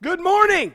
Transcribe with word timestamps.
Good 0.00 0.20
morning. 0.20 0.74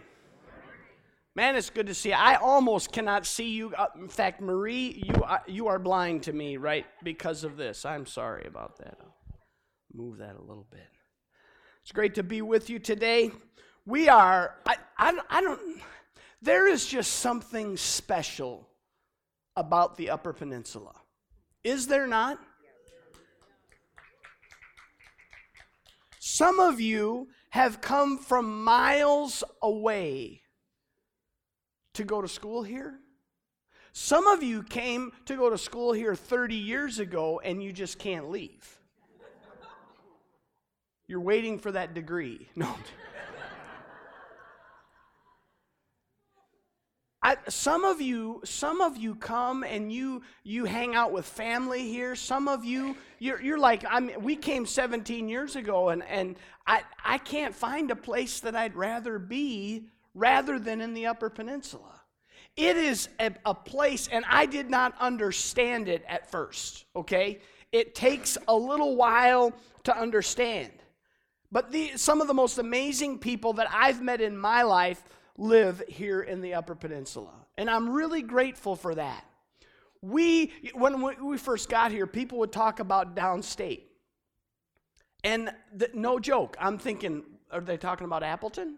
Man, 1.34 1.56
it's 1.56 1.70
good 1.70 1.88
to 1.88 1.94
see 1.94 2.10
you. 2.10 2.16
I 2.16 2.36
almost 2.36 2.92
cannot 2.92 3.26
see 3.26 3.52
you. 3.52 3.74
Uh, 3.74 3.88
in 3.96 4.10
fact, 4.10 4.42
Marie, 4.42 5.02
you 5.08 5.24
are, 5.24 5.42
you 5.48 5.68
are 5.68 5.80
blind 5.80 6.24
to 6.24 6.34
me, 6.34 6.58
right, 6.58 6.86
because 7.06 7.46
of 7.46 7.56
this. 7.56 7.86
I'm 7.86 8.06
sorry 8.06 8.46
about 8.46 8.80
that. 8.80 8.98
I'll 9.00 9.16
move 9.94 10.18
that 10.18 10.36
a 10.36 10.42
little 10.42 10.68
bit. 10.70 10.90
It's 11.84 11.94
great 11.94 12.16
to 12.16 12.24
be 12.24 12.42
with 12.42 12.70
you 12.70 12.80
today. 12.80 13.32
We 13.86 14.10
are, 14.10 14.56
I, 14.66 14.76
I, 14.98 15.18
I 15.30 15.42
don't, 15.42 15.62
there 16.42 16.68
is 16.68 16.86
just 16.86 17.14
something 17.14 17.78
special 17.78 18.68
about 19.56 19.96
the 19.96 20.10
Upper 20.10 20.34
Peninsula. 20.34 20.96
Is 21.64 21.88
there 21.88 22.08
not? 22.08 22.40
Some 26.20 26.60
of 26.60 26.82
you 26.82 27.30
have 27.54 27.82
come 27.82 28.18
from 28.18 28.64
miles 28.64 29.44
away 29.62 30.42
to 31.94 32.04
go 32.04 32.20
to 32.20 32.28
school 32.28 32.64
here. 32.64 32.96
Some 33.92 34.26
of 34.26 34.42
you 34.42 34.64
came 34.64 35.12
to 35.26 35.36
go 35.36 35.52
to 35.52 35.58
school 35.60 35.94
here 35.94 36.16
30 36.16 36.56
years 36.56 36.98
ago 36.98 37.40
and 37.46 37.62
you 37.62 37.72
just 37.72 38.00
can't 38.00 38.32
leave. 38.32 38.80
You're 41.08 41.20
waiting 41.20 41.60
for 41.60 41.72
that 41.74 41.94
degree. 41.94 42.48
No. 42.56 42.74
I, 47.24 47.38
some 47.48 47.86
of 47.86 48.02
you, 48.02 48.42
some 48.44 48.82
of 48.82 48.98
you 48.98 49.16
come 49.16 49.64
and 49.64 49.92
you 49.92 50.24
you 50.44 50.66
hang 50.66 50.94
out 50.94 51.14
with 51.14 51.26
family 51.26 51.88
here. 51.88 52.16
Some 52.16 52.50
of 52.50 52.66
you, 52.66 52.98
you're, 53.18 53.42
you're 53.42 53.58
like, 53.58 53.86
I 53.90 54.02
mean, 54.02 54.22
we 54.22 54.36
came 54.36 54.66
17 54.66 55.30
years 55.30 55.56
ago, 55.56 55.90
and 55.90 56.04
and 56.04 56.36
I 56.68 56.82
I 57.04 57.18
can't 57.18 57.56
find 57.56 57.92
a 57.92 57.96
place 57.96 58.42
that 58.42 58.58
I'd 58.58 58.76
rather 58.76 59.20
be 59.20 59.88
rather 60.14 60.60
than 60.60 60.82
in 60.82 60.94
the 60.94 61.06
Upper 61.06 61.30
Peninsula. 61.30 62.02
It 62.58 62.76
is 62.76 63.08
a, 63.22 63.32
a 63.46 63.56
place, 63.56 64.10
and 64.12 64.26
I 64.30 64.46
did 64.46 64.70
not 64.70 64.94
understand 65.00 65.88
it 65.88 66.04
at 66.10 66.30
first. 66.30 66.84
Okay, 66.94 67.40
it 67.72 67.96
takes 67.96 68.38
a 68.50 68.56
little 68.56 68.98
while 68.98 69.54
to 69.86 69.98
understand, 69.98 70.72
but 71.54 71.72
the, 71.72 71.94
some 71.96 72.20
of 72.20 72.28
the 72.28 72.34
most 72.34 72.58
amazing 72.58 73.20
people 73.20 73.54
that 73.54 73.68
I've 73.72 74.02
met 74.02 74.20
in 74.20 74.38
my 74.38 74.64
life 74.64 75.02
live 75.38 75.82
here 75.88 76.22
in 76.22 76.42
the 76.42 76.54
Upper 76.54 76.76
Peninsula. 76.76 77.34
And 77.58 77.70
I'm 77.70 77.90
really 77.90 78.22
grateful 78.22 78.76
for 78.76 78.96
that. 78.96 79.26
We, 80.02 80.52
when 80.74 81.02
we 81.26 81.38
first 81.38 81.70
got 81.70 81.92
here, 81.92 82.06
people 82.06 82.40
would 82.40 82.52
talk 82.52 82.80
about 82.80 83.16
downstate. 83.16 83.84
And 85.24 85.52
the, 85.74 85.90
no 85.94 86.20
joke, 86.20 86.58
I'm 86.60 86.78
thinking, 86.78 87.24
are 87.52 87.62
they 87.62 87.78
talking 87.78 88.06
about 88.06 88.24
Appleton? 88.24 88.76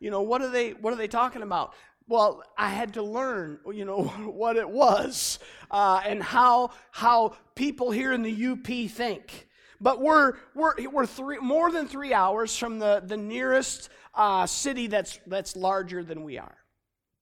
You 0.00 0.10
know, 0.10 0.20
what 0.20 0.42
are 0.42 0.50
they, 0.50 0.72
what 0.72 0.92
are 0.92 0.96
they 0.96 1.08
talking 1.08 1.40
about? 1.40 1.72
Well, 2.06 2.42
I 2.58 2.68
had 2.68 2.94
to 2.94 3.02
learn, 3.02 3.58
you 3.72 3.86
know, 3.86 4.02
what 4.24 4.56
it 4.56 4.68
was 4.68 5.38
uh, 5.70 6.02
and 6.04 6.22
how, 6.22 6.72
how 6.90 7.36
people 7.54 7.90
here 7.90 8.12
in 8.12 8.22
the 8.22 8.46
UP 8.48 8.90
think. 8.90 9.48
But 9.84 10.00
we're, 10.00 10.32
we're, 10.54 10.72
we're 10.90 11.04
three, 11.04 11.36
more 11.38 11.70
than 11.70 11.86
three 11.86 12.14
hours 12.14 12.56
from 12.56 12.78
the, 12.78 13.02
the 13.04 13.18
nearest 13.18 13.90
uh, 14.14 14.46
city 14.46 14.86
that's, 14.86 15.20
that's 15.26 15.56
larger 15.56 16.02
than 16.02 16.24
we 16.24 16.38
are. 16.38 16.56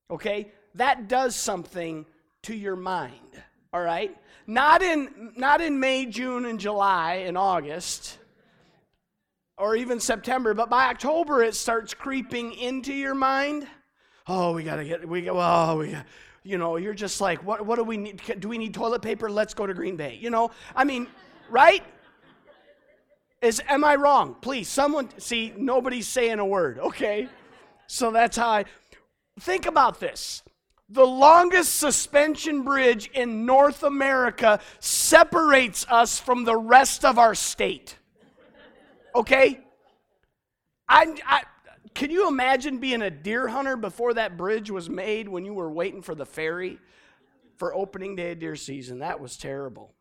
Okay? 0.08 0.52
That 0.76 1.08
does 1.08 1.34
something 1.34 2.06
to 2.42 2.54
your 2.54 2.76
mind. 2.76 3.42
All 3.72 3.82
right? 3.82 4.16
Not 4.46 4.80
in, 4.80 5.32
not 5.36 5.60
in 5.60 5.80
May, 5.80 6.06
June, 6.06 6.44
and 6.44 6.60
July, 6.60 7.24
and 7.26 7.36
August, 7.36 8.16
or 9.58 9.74
even 9.74 9.98
September, 9.98 10.54
but 10.54 10.70
by 10.70 10.84
October 10.84 11.42
it 11.42 11.56
starts 11.56 11.94
creeping 11.94 12.52
into 12.52 12.92
your 12.92 13.16
mind. 13.16 13.66
Oh, 14.28 14.52
we 14.52 14.62
gotta 14.62 14.84
get, 14.84 15.08
we, 15.08 15.28
well, 15.28 15.78
we, 15.78 15.96
you 16.44 16.58
know, 16.58 16.76
you're 16.76 16.94
just 16.94 17.20
like, 17.20 17.44
what, 17.44 17.66
what 17.66 17.74
do 17.74 17.82
we 17.82 17.96
need? 17.96 18.22
Do 18.38 18.48
we 18.48 18.56
need 18.56 18.72
toilet 18.72 19.02
paper? 19.02 19.28
Let's 19.28 19.52
go 19.52 19.66
to 19.66 19.74
Green 19.74 19.96
Bay. 19.96 20.16
You 20.20 20.30
know, 20.30 20.52
I 20.76 20.84
mean, 20.84 21.08
right? 21.50 21.82
Is 23.42 23.60
am 23.68 23.84
I 23.84 23.96
wrong? 23.96 24.36
Please, 24.40 24.68
someone 24.68 25.08
see 25.18 25.52
nobody's 25.56 26.06
saying 26.06 26.38
a 26.38 26.46
word, 26.46 26.78
okay? 26.78 27.28
So 27.88 28.12
that's 28.12 28.36
how 28.36 28.48
I 28.48 28.64
think 29.40 29.66
about 29.66 29.98
this. 29.98 30.42
The 30.88 31.04
longest 31.04 31.76
suspension 31.76 32.62
bridge 32.62 33.10
in 33.14 33.44
North 33.44 33.82
America 33.82 34.60
separates 34.78 35.86
us 35.88 36.20
from 36.20 36.44
the 36.44 36.56
rest 36.56 37.04
of 37.04 37.18
our 37.18 37.34
state. 37.34 37.98
Okay? 39.14 39.60
I, 40.88 41.16
I 41.26 41.42
can 41.94 42.10
you 42.10 42.28
imagine 42.28 42.78
being 42.78 43.02
a 43.02 43.10
deer 43.10 43.48
hunter 43.48 43.76
before 43.76 44.14
that 44.14 44.36
bridge 44.36 44.70
was 44.70 44.88
made 44.88 45.28
when 45.28 45.44
you 45.44 45.54
were 45.54 45.70
waiting 45.70 46.02
for 46.02 46.14
the 46.14 46.26
ferry 46.26 46.78
for 47.56 47.74
opening 47.74 48.14
day 48.14 48.32
of 48.32 48.38
deer 48.38 48.56
season? 48.56 49.00
That 49.00 49.18
was 49.18 49.36
terrible. 49.36 49.94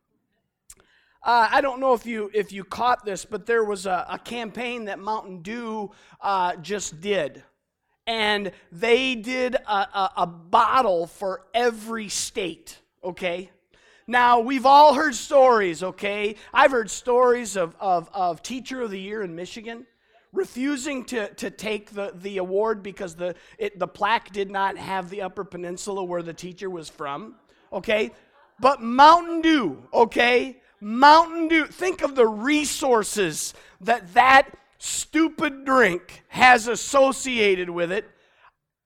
Uh, 1.23 1.47
I 1.51 1.61
don't 1.61 1.79
know 1.79 1.93
if 1.93 2.05
you 2.05 2.31
if 2.33 2.51
you 2.51 2.63
caught 2.63 3.05
this, 3.05 3.25
but 3.25 3.45
there 3.45 3.63
was 3.63 3.85
a, 3.85 4.05
a 4.09 4.17
campaign 4.17 4.85
that 4.85 4.97
Mountain 4.97 5.43
Dew 5.43 5.91
uh, 6.19 6.55
just 6.55 6.99
did, 6.99 7.43
and 8.07 8.51
they 8.71 9.15
did 9.15 9.55
a, 9.55 9.71
a, 9.71 10.11
a 10.17 10.27
bottle 10.27 11.05
for 11.05 11.43
every 11.53 12.09
state. 12.09 12.79
Okay. 13.03 13.51
Now, 14.07 14.39
we've 14.39 14.65
all 14.65 14.93
heard 14.93 15.15
stories, 15.15 15.83
okay? 15.83 16.35
I've 16.53 16.71
heard 16.71 16.89
stories 16.89 17.55
of, 17.55 17.75
of, 17.79 18.09
of 18.13 18.41
Teacher 18.41 18.81
of 18.81 18.91
the 18.91 18.99
Year 18.99 19.21
in 19.21 19.35
Michigan 19.35 19.85
refusing 20.33 21.05
to, 21.05 21.33
to 21.35 21.49
take 21.49 21.91
the, 21.91 22.11
the 22.15 22.37
award 22.37 22.83
because 22.83 23.15
the, 23.15 23.35
it, 23.57 23.77
the 23.79 23.87
plaque 23.87 24.31
did 24.31 24.49
not 24.49 24.77
have 24.77 25.09
the 25.09 25.21
Upper 25.21 25.43
Peninsula 25.43 26.03
where 26.03 26.23
the 26.23 26.33
teacher 26.33 26.69
was 26.69 26.89
from, 26.89 27.35
okay? 27.71 28.11
But 28.59 28.81
Mountain 28.81 29.41
Dew, 29.41 29.83
okay? 29.93 30.61
Mountain 30.81 31.47
Dew, 31.47 31.67
think 31.67 32.01
of 32.01 32.15
the 32.15 32.27
resources 32.27 33.53
that 33.81 34.15
that 34.15 34.49
stupid 34.79 35.63
drink 35.63 36.23
has 36.29 36.67
associated 36.67 37.69
with 37.69 37.91
it. 37.91 38.09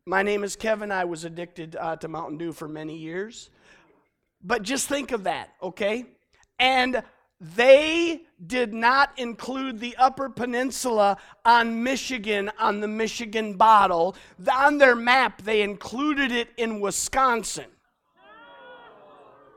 My 0.06 0.22
name 0.22 0.44
is 0.44 0.58
Kevin. 0.58 0.92
I 0.92 1.06
was 1.06 1.24
addicted 1.24 1.78
uh, 1.78 1.96
to 1.96 2.10
Mountain 2.10 2.38
Dew 2.38 2.52
for 2.52 2.68
many 2.68 2.98
years. 2.98 3.50
But 4.44 4.62
just 4.62 4.90
think 4.90 5.14
of 5.14 5.24
that, 5.24 5.52
okay? 5.64 6.06
And 6.60 7.02
they 7.40 8.24
did 8.46 8.74
not 8.74 9.18
include 9.18 9.80
the 9.80 9.96
Upper 9.96 10.30
Peninsula 10.30 11.18
on 11.46 11.82
Michigan 11.82 12.52
on 12.60 12.82
the 12.82 12.88
Michigan 12.90 13.54
bottle. 13.54 14.18
On 14.52 14.78
their 14.78 14.96
map, 14.96 15.42
they 15.44 15.62
included 15.62 16.32
it 16.32 16.50
in 16.58 16.82
Wisconsin. 16.82 17.66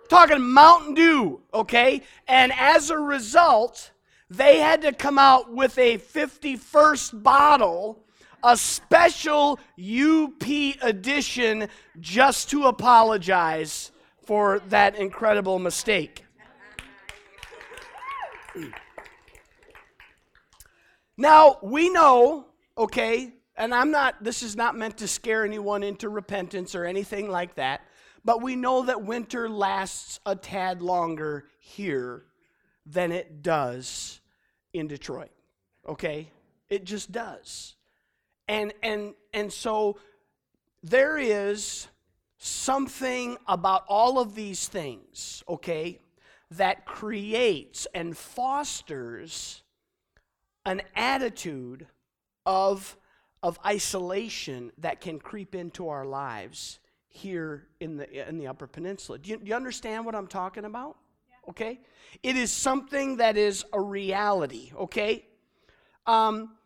Talking 0.09 0.41
Mountain 0.41 0.95
Dew, 0.95 1.41
okay? 1.53 2.03
And 2.27 2.53
as 2.53 2.91
a 2.91 2.99
result, 2.99 3.91
they 4.31 4.59
had 4.59 4.83
to 4.83 4.93
come 4.93 5.19
out 5.19 5.53
with 5.53 5.77
a 5.79 5.99
51st 5.99 7.23
bottle, 7.23 8.05
a 8.43 8.57
special 8.57 9.59
UP 9.79 10.43
edition, 10.83 11.69
just 12.01 12.51
to 12.51 12.67
apologize 12.67 13.91
for 14.25 14.61
that 14.69 14.97
incredible 14.97 15.59
mistake. 15.59 16.25
Now, 21.17 21.59
we 21.63 21.91
know, 21.91 22.47
okay, 22.77 23.33
and 23.57 23.75
I'm 23.75 23.91
not, 23.91 24.23
this 24.23 24.43
is 24.43 24.55
not 24.55 24.77
meant 24.77 24.99
to 24.99 25.09
scare 25.09 25.45
anyone 25.45 25.83
into 25.83 26.09
repentance 26.09 26.75
or 26.75 26.85
anything 26.85 27.29
like 27.29 27.57
that. 27.57 27.81
But 28.29 28.43
we 28.43 28.57
know 28.57 28.83
that 28.83 29.05
winter 29.05 29.49
lasts 29.49 30.21
a 30.27 30.37
tad 30.37 30.83
longer 30.83 31.47
here 31.61 32.27
than 32.85 33.11
it 33.11 33.41
does 33.41 34.21
in 34.75 34.87
Detroit. 34.87 35.31
Okay? 35.89 36.29
It 36.69 36.85
just 36.85 37.11
does. 37.11 37.77
And 38.47 38.75
and 38.83 39.15
and 39.33 39.51
so 39.51 39.97
there 40.83 41.17
is 41.17 41.89
something 42.37 43.39
about 43.47 43.85
all 43.89 44.19
of 44.19 44.35
these 44.35 44.69
things, 44.69 45.43
okay, 45.49 45.99
that 46.51 46.85
creates 46.85 47.87
and 47.95 48.15
fosters 48.15 49.63
an 50.67 50.83
attitude 50.95 51.87
of, 52.45 52.95
of 53.43 53.59
isolation 53.65 54.71
that 54.77 55.01
can 55.01 55.19
creep 55.19 55.55
into 55.55 55.89
our 55.89 56.05
lives 56.05 56.79
here 57.19 57.67
in 57.81 57.97
the, 57.97 58.29
in 58.29 58.39
the 58.39 58.47
Upper 58.47 58.67
Peninsula. 58.67 59.19
Do 59.19 59.31
you, 59.31 59.37
do 59.37 59.47
you 59.47 59.55
understand 59.55 60.07
what 60.07 60.15
I'm 60.15 60.27
talking 60.29 60.65
about? 60.65 60.97
Yeah. 61.29 61.51
Okay? 61.51 61.81
It 62.23 62.37
is 62.37 62.53
something 62.53 63.17
that 63.19 63.37
is 63.37 63.65
a 63.73 63.81
reality, 63.81 64.73
okay? 64.77 65.25
Um, 66.07 66.57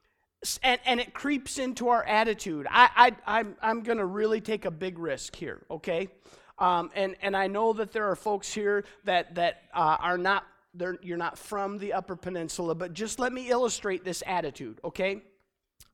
and, 0.63 0.81
and 0.85 1.01
it 1.01 1.15
creeps 1.15 1.59
into 1.59 1.89
our 1.89 2.05
attitude. 2.05 2.67
I, 2.71 3.13
I, 3.27 3.41
I'm, 3.41 3.57
I'm 3.63 3.83
going 3.83 3.99
to 3.99 4.05
really 4.05 4.41
take 4.41 4.65
a 4.65 4.71
big 4.71 4.99
risk 4.99 5.35
here, 5.35 5.63
okay? 5.71 6.09
Um, 6.59 6.91
and, 6.95 7.17
and 7.23 7.37
I 7.37 7.47
know 7.47 7.73
that 7.73 7.93
there 7.93 8.11
are 8.11 8.17
folks 8.17 8.53
here 8.53 8.85
that, 9.05 9.35
that 9.35 9.63
uh, 9.75 9.97
are 9.99 10.19
not, 10.19 10.45
you're 11.03 11.17
not 11.17 11.39
from 11.39 11.79
the 11.79 11.93
Upper 11.93 12.17
Peninsula, 12.17 12.75
but 12.75 12.93
just 12.93 13.19
let 13.19 13.33
me 13.33 13.51
illustrate 13.51 14.05
this 14.05 14.23
attitude, 14.27 14.81
okay? 14.85 15.23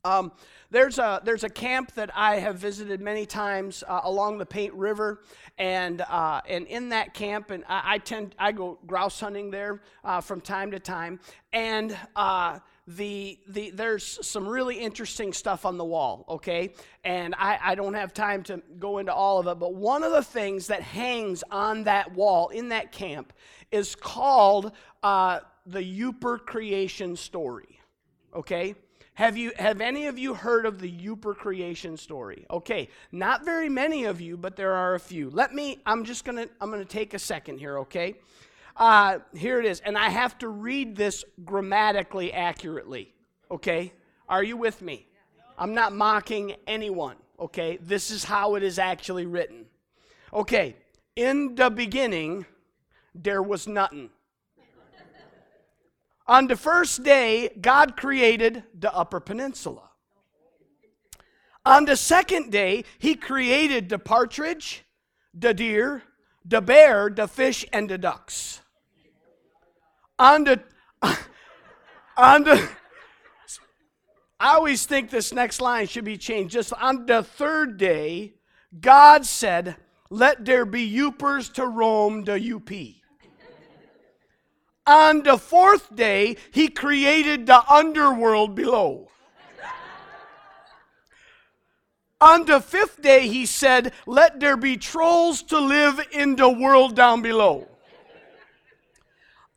Um, 0.08 0.32
there's 0.70 0.98
a 0.98 1.20
there's 1.22 1.44
a 1.44 1.50
camp 1.50 1.92
that 1.92 2.10
I 2.14 2.36
have 2.36 2.56
visited 2.56 3.00
many 3.00 3.26
times 3.26 3.84
uh, 3.86 4.00
along 4.04 4.38
the 4.38 4.46
Paint 4.46 4.72
River, 4.72 5.22
and 5.58 6.00
uh, 6.00 6.40
and 6.48 6.66
in 6.66 6.90
that 6.90 7.12
camp, 7.12 7.50
and 7.50 7.62
I, 7.68 7.94
I, 7.94 7.98
tend 7.98 8.34
I 8.38 8.52
go 8.52 8.78
grouse 8.86 9.20
hunting 9.20 9.50
there 9.50 9.82
uh, 10.04 10.22
from 10.22 10.40
time 10.40 10.70
to 10.70 10.78
time, 10.78 11.20
and 11.52 11.96
uh, 12.16 12.58
the, 12.86 13.38
the 13.48 13.70
there's 13.70 14.26
some 14.26 14.48
really 14.48 14.76
interesting 14.76 15.34
stuff 15.34 15.66
on 15.66 15.76
the 15.76 15.84
wall 15.84 16.24
okay? 16.30 16.72
And 17.04 17.34
I, 17.36 17.58
I 17.62 17.74
don't 17.74 17.92
have 17.92 18.14
time 18.14 18.42
to 18.44 18.62
go 18.78 18.96
into 18.96 19.12
all 19.12 19.40
of 19.40 19.46
it 19.46 19.58
but 19.58 19.74
one 19.74 20.02
of 20.02 20.12
the 20.12 20.22
things 20.22 20.68
that 20.68 20.80
hangs 20.80 21.44
on 21.50 21.84
that 21.84 22.14
wall 22.14 22.48
in 22.48 22.70
that 22.70 22.90
camp 22.90 23.34
is 23.70 23.94
called 23.94 24.72
uh, 25.02 25.40
the 25.66 25.80
Yooper 25.80 26.38
creation 26.38 27.14
story 27.14 27.78
okay 28.34 28.74
have 29.18 29.36
you 29.36 29.52
have 29.58 29.80
any 29.80 30.06
of 30.06 30.18
you 30.18 30.34
heard 30.34 30.64
of 30.64 30.80
the 30.80 30.90
Yooper 30.90 31.36
creation 31.36 31.96
story 31.96 32.46
okay 32.50 32.88
not 33.12 33.44
very 33.44 33.68
many 33.68 34.04
of 34.04 34.20
you 34.20 34.36
but 34.36 34.56
there 34.56 34.72
are 34.72 34.94
a 34.94 35.00
few 35.00 35.30
let 35.30 35.54
me 35.54 35.78
i'm 35.86 36.04
just 36.04 36.24
gonna 36.24 36.46
i'm 36.60 36.70
gonna 36.70 36.84
take 36.84 37.14
a 37.14 37.18
second 37.18 37.58
here 37.58 37.78
okay 37.78 38.16
uh, 38.78 39.18
here 39.34 39.58
it 39.58 39.66
is. 39.66 39.80
And 39.80 39.98
I 39.98 40.08
have 40.08 40.38
to 40.38 40.48
read 40.48 40.96
this 40.96 41.24
grammatically 41.44 42.32
accurately. 42.32 43.12
Okay? 43.50 43.92
Are 44.28 44.44
you 44.44 44.56
with 44.56 44.80
me? 44.80 45.06
I'm 45.58 45.74
not 45.74 45.92
mocking 45.92 46.54
anyone. 46.66 47.16
Okay? 47.40 47.78
This 47.82 48.10
is 48.10 48.24
how 48.24 48.54
it 48.54 48.62
is 48.62 48.78
actually 48.78 49.26
written. 49.26 49.66
Okay. 50.32 50.76
In 51.16 51.56
the 51.56 51.70
beginning, 51.70 52.46
there 53.14 53.42
was 53.42 53.66
nothing. 53.66 54.10
On 56.28 56.46
the 56.46 56.56
first 56.56 57.02
day, 57.02 57.50
God 57.60 57.96
created 57.96 58.62
the 58.78 58.94
Upper 58.94 59.18
Peninsula. 59.18 59.90
On 61.64 61.86
the 61.86 61.96
second 61.96 62.52
day, 62.52 62.84
He 62.98 63.16
created 63.16 63.88
the 63.88 63.98
partridge, 63.98 64.84
the 65.34 65.52
deer, 65.54 66.02
the 66.44 66.60
bear, 66.60 67.10
the 67.10 67.26
fish, 67.26 67.64
and 67.72 67.88
the 67.88 67.98
ducks 67.98 68.60
on 70.18 70.44
the, 70.44 70.60
on 72.16 72.44
the, 72.44 72.68
I 74.40 74.54
always 74.54 74.84
think 74.86 75.10
this 75.10 75.32
next 75.32 75.60
line 75.60 75.86
should 75.86 76.04
be 76.04 76.18
changed. 76.18 76.52
Just 76.52 76.72
on 76.74 77.06
the 77.06 77.22
third 77.22 77.76
day, 77.76 78.34
God 78.80 79.24
said, 79.24 79.76
Let 80.10 80.44
there 80.44 80.64
be 80.64 80.90
Yoopers 80.90 81.52
to 81.54 81.66
roam 81.66 82.24
the 82.24 82.34
UP. 82.34 82.97
On 84.88 85.22
the 85.22 85.36
fourth 85.36 85.94
day, 85.94 86.36
he 86.50 86.68
created 86.68 87.46
the 87.46 87.62
underworld 87.70 88.54
below. 88.54 89.10
on 92.22 92.46
the 92.46 92.58
fifth 92.58 93.02
day, 93.02 93.28
he 93.28 93.44
said, 93.44 93.92
Let 94.06 94.40
there 94.40 94.56
be 94.56 94.78
trolls 94.78 95.42
to 95.44 95.60
live 95.60 96.00
in 96.10 96.36
the 96.36 96.48
world 96.48 96.96
down 96.96 97.20
below. 97.20 97.68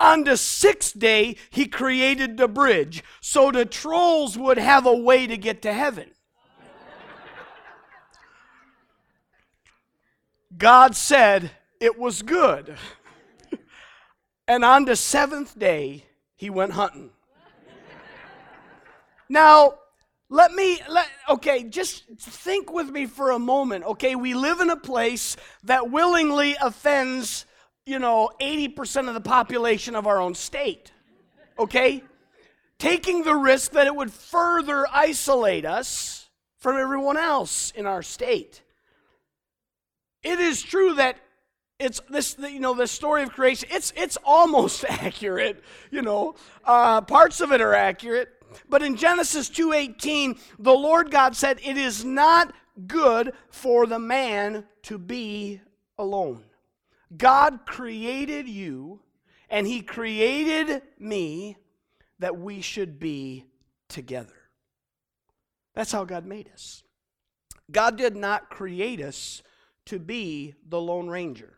On 0.01 0.25
the 0.25 0.35
sixth 0.35 0.99
day, 0.99 1.37
he 1.49 1.65
created 1.65 2.35
the 2.35 2.49
bridge 2.49 3.01
so 3.21 3.51
the 3.51 3.65
trolls 3.65 4.37
would 4.37 4.57
have 4.57 4.85
a 4.85 4.95
way 4.95 5.27
to 5.27 5.37
get 5.37 5.61
to 5.61 5.71
heaven. 5.71 6.11
God 10.57 10.95
said 10.95 11.51
it 11.79 11.97
was 11.97 12.21
good. 12.21 12.75
And 14.51 14.65
on 14.65 14.85
the 14.85 14.95
seventh 14.95 15.57
day, 15.57 16.05
he 16.35 16.49
went 16.49 16.73
hunting. 16.73 17.11
now, 19.29 19.75
let 20.29 20.51
me, 20.51 20.79
let, 20.89 21.07
okay, 21.29 21.63
just 21.63 22.05
think 22.17 22.71
with 22.71 22.89
me 22.89 23.05
for 23.05 23.31
a 23.31 23.39
moment, 23.39 23.85
okay? 23.85 24.15
We 24.15 24.33
live 24.33 24.59
in 24.59 24.69
a 24.69 24.77
place 24.77 25.37
that 25.63 25.89
willingly 25.89 26.55
offends 26.61 27.45
you 27.85 27.99
know, 27.99 28.29
80% 28.39 29.07
of 29.07 29.13
the 29.13 29.21
population 29.21 29.95
of 29.95 30.05
our 30.07 30.21
own 30.21 30.35
state. 30.35 30.91
Okay? 31.57 32.03
Taking 32.77 33.23
the 33.23 33.35
risk 33.35 33.71
that 33.71 33.87
it 33.87 33.95
would 33.95 34.11
further 34.11 34.85
isolate 34.91 35.65
us 35.65 36.29
from 36.57 36.77
everyone 36.77 37.17
else 37.17 37.71
in 37.71 37.85
our 37.85 38.03
state. 38.03 38.61
It 40.23 40.39
is 40.39 40.61
true 40.61 40.95
that 40.95 41.17
it's 41.81 41.99
this 42.09 42.37
you 42.39 42.59
know 42.59 42.73
the 42.73 42.87
story 42.87 43.23
of 43.23 43.31
creation 43.31 43.67
it's 43.71 43.91
it's 43.95 44.17
almost 44.23 44.85
accurate 44.89 45.63
you 45.89 46.01
know 46.01 46.35
uh, 46.65 47.01
parts 47.01 47.41
of 47.41 47.51
it 47.51 47.61
are 47.61 47.73
accurate 47.73 48.29
but 48.69 48.81
in 48.81 48.95
genesis 48.95 49.49
2.18 49.49 50.39
the 50.59 50.73
lord 50.73 51.11
god 51.11 51.35
said 51.35 51.59
it 51.63 51.77
is 51.77 52.05
not 52.05 52.53
good 52.87 53.33
for 53.49 53.85
the 53.85 53.99
man 53.99 54.63
to 54.83 54.97
be 54.97 55.59
alone 55.97 56.43
God 57.15 57.65
created 57.65 58.47
you 58.47 59.01
and 59.49 59.67
He 59.67 59.81
created 59.81 60.81
me 60.97 61.57
that 62.19 62.37
we 62.37 62.61
should 62.61 62.99
be 62.99 63.45
together. 63.89 64.33
That's 65.73 65.91
how 65.91 66.05
God 66.05 66.25
made 66.25 66.49
us. 66.53 66.83
God 67.71 67.97
did 67.97 68.15
not 68.15 68.49
create 68.49 69.01
us 69.01 69.41
to 69.85 69.99
be 69.99 70.53
the 70.67 70.79
Lone 70.79 71.09
Ranger. 71.09 71.57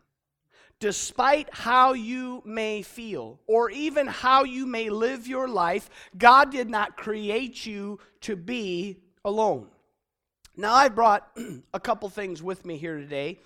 Despite 0.84 1.48
how 1.50 1.94
you 1.94 2.42
may 2.44 2.82
feel, 2.82 3.40
or 3.46 3.70
even 3.70 4.06
how 4.06 4.44
you 4.44 4.66
may 4.66 4.90
live 4.90 5.26
your 5.26 5.48
life, 5.48 5.88
God 6.18 6.52
did 6.52 6.68
not 6.68 6.98
create 6.98 7.64
you 7.64 8.00
to 8.20 8.36
be 8.36 8.98
alone. 9.24 9.68
Now, 10.58 10.74
I 10.74 10.90
brought 10.90 11.26
a 11.72 11.80
couple 11.80 12.10
things 12.10 12.42
with 12.42 12.66
me 12.66 12.76
here 12.76 12.98
today 12.98 13.40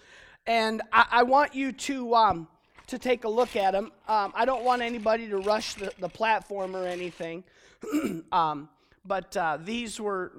and 0.49 0.83
I, 0.93 1.07
I 1.13 1.23
want 1.23 1.55
you 1.55 1.71
to 1.71 2.17
um, 2.17 2.49
to 2.89 2.99
take 2.99 3.23
a 3.23 3.29
look 3.29 3.55
at 3.55 3.71
them. 3.71 3.93
Um, 4.09 4.33
I 4.35 4.45
don't 4.45 4.65
want 4.65 4.83
anybody 4.83 5.29
to 5.29 5.39
rush 5.39 5.75
the, 5.75 5.93
the 6.01 6.09
platform 6.09 6.75
or 6.75 6.89
anything, 6.89 7.45
um, 8.33 8.69
but 9.05 9.37
uh, 9.37 9.59
these 9.63 10.01
were 10.01 10.33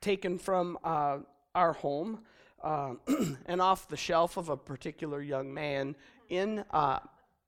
taken 0.00 0.38
from 0.38 0.78
uh, 0.84 1.18
our 1.52 1.72
home 1.72 2.20
uh, 2.62 2.94
and 3.46 3.60
off 3.60 3.88
the 3.88 3.96
shelf 3.96 4.36
of 4.36 4.48
a 4.48 4.56
particular 4.56 5.20
young 5.20 5.52
man 5.52 5.96
in 6.28 6.64
uh, 6.70 7.00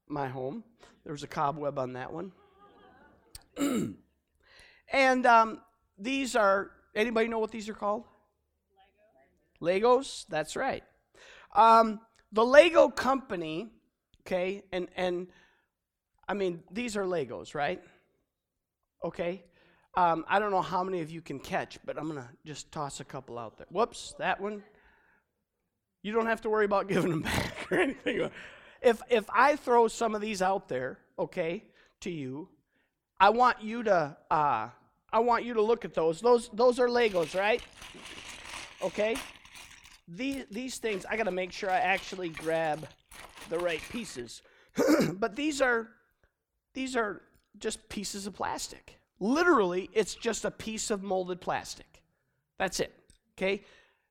my 0.07 0.27
home. 0.27 0.63
There 1.03 1.13
was 1.13 1.23
a 1.23 1.27
cobweb 1.27 1.79
on 1.79 1.93
that 1.93 2.11
one. 2.11 2.31
and 4.91 5.25
um, 5.25 5.61
these 5.97 6.35
are 6.35 6.71
anybody 6.95 7.27
know 7.27 7.39
what 7.39 7.51
these 7.51 7.69
are 7.69 7.73
called? 7.73 8.03
Legos. 9.61 9.81
Legos. 9.81 10.25
That's 10.29 10.55
right. 10.55 10.83
Um, 11.55 12.01
the 12.31 12.45
Lego 12.45 12.89
company, 12.89 13.69
okay, 14.21 14.63
and, 14.71 14.89
and 14.95 15.27
I 16.27 16.33
mean, 16.33 16.63
these 16.71 16.97
are 16.97 17.03
Legos, 17.03 17.55
right? 17.55 17.81
Okay. 19.03 19.43
Um, 19.95 20.25
I 20.27 20.37
don't 20.37 20.51
know 20.51 20.61
how 20.61 20.83
many 20.83 21.01
of 21.01 21.09
you 21.09 21.21
can 21.21 21.39
catch, 21.39 21.79
but 21.83 21.97
I'm 21.97 22.07
going 22.07 22.21
to 22.21 22.29
just 22.45 22.71
toss 22.71 22.99
a 22.99 23.03
couple 23.03 23.39
out 23.39 23.57
there. 23.57 23.65
Whoops, 23.71 24.13
that 24.19 24.39
one. 24.39 24.63
You 26.03 26.13
don't 26.13 26.27
have 26.27 26.41
to 26.41 26.49
worry 26.49 26.65
about 26.65 26.87
giving 26.87 27.09
them 27.09 27.21
back 27.23 27.71
or 27.71 27.79
anything. 27.79 28.29
If, 28.81 29.01
if 29.09 29.25
I 29.33 29.55
throw 29.55 29.87
some 29.87 30.15
of 30.15 30.21
these 30.21 30.41
out 30.41 30.67
there, 30.69 30.99
okay, 31.17 31.63
to 32.01 32.09
you, 32.09 32.49
I 33.19 33.29
want 33.29 33.61
you 33.61 33.83
to 33.83 34.15
uh, 34.29 34.69
I 35.11 35.19
want 35.19 35.43
you 35.43 35.55
to 35.55 35.61
look 35.61 35.85
at 35.85 35.93
those. 35.93 36.21
Those 36.21 36.49
those 36.49 36.79
are 36.79 36.87
Legos, 36.87 37.37
right? 37.37 37.61
Okay? 38.83 39.15
these, 40.07 40.45
these 40.49 40.77
things, 40.77 41.05
I 41.09 41.17
got 41.17 41.23
to 41.23 41.31
make 41.31 41.51
sure 41.51 41.69
I 41.69 41.79
actually 41.79 42.29
grab 42.29 42.87
the 43.49 43.59
right 43.59 43.81
pieces. 43.89 44.41
but 45.13 45.35
these 45.35 45.61
are 45.61 45.89
these 46.73 46.95
are 46.95 47.21
just 47.57 47.89
pieces 47.89 48.27
of 48.27 48.33
plastic. 48.33 48.99
Literally, 49.19 49.89
it's 49.93 50.13
just 50.13 50.45
a 50.45 50.51
piece 50.51 50.91
of 50.91 51.01
molded 51.01 51.41
plastic. 51.41 52.03
That's 52.59 52.79
it. 52.79 52.93
Okay? 53.37 53.63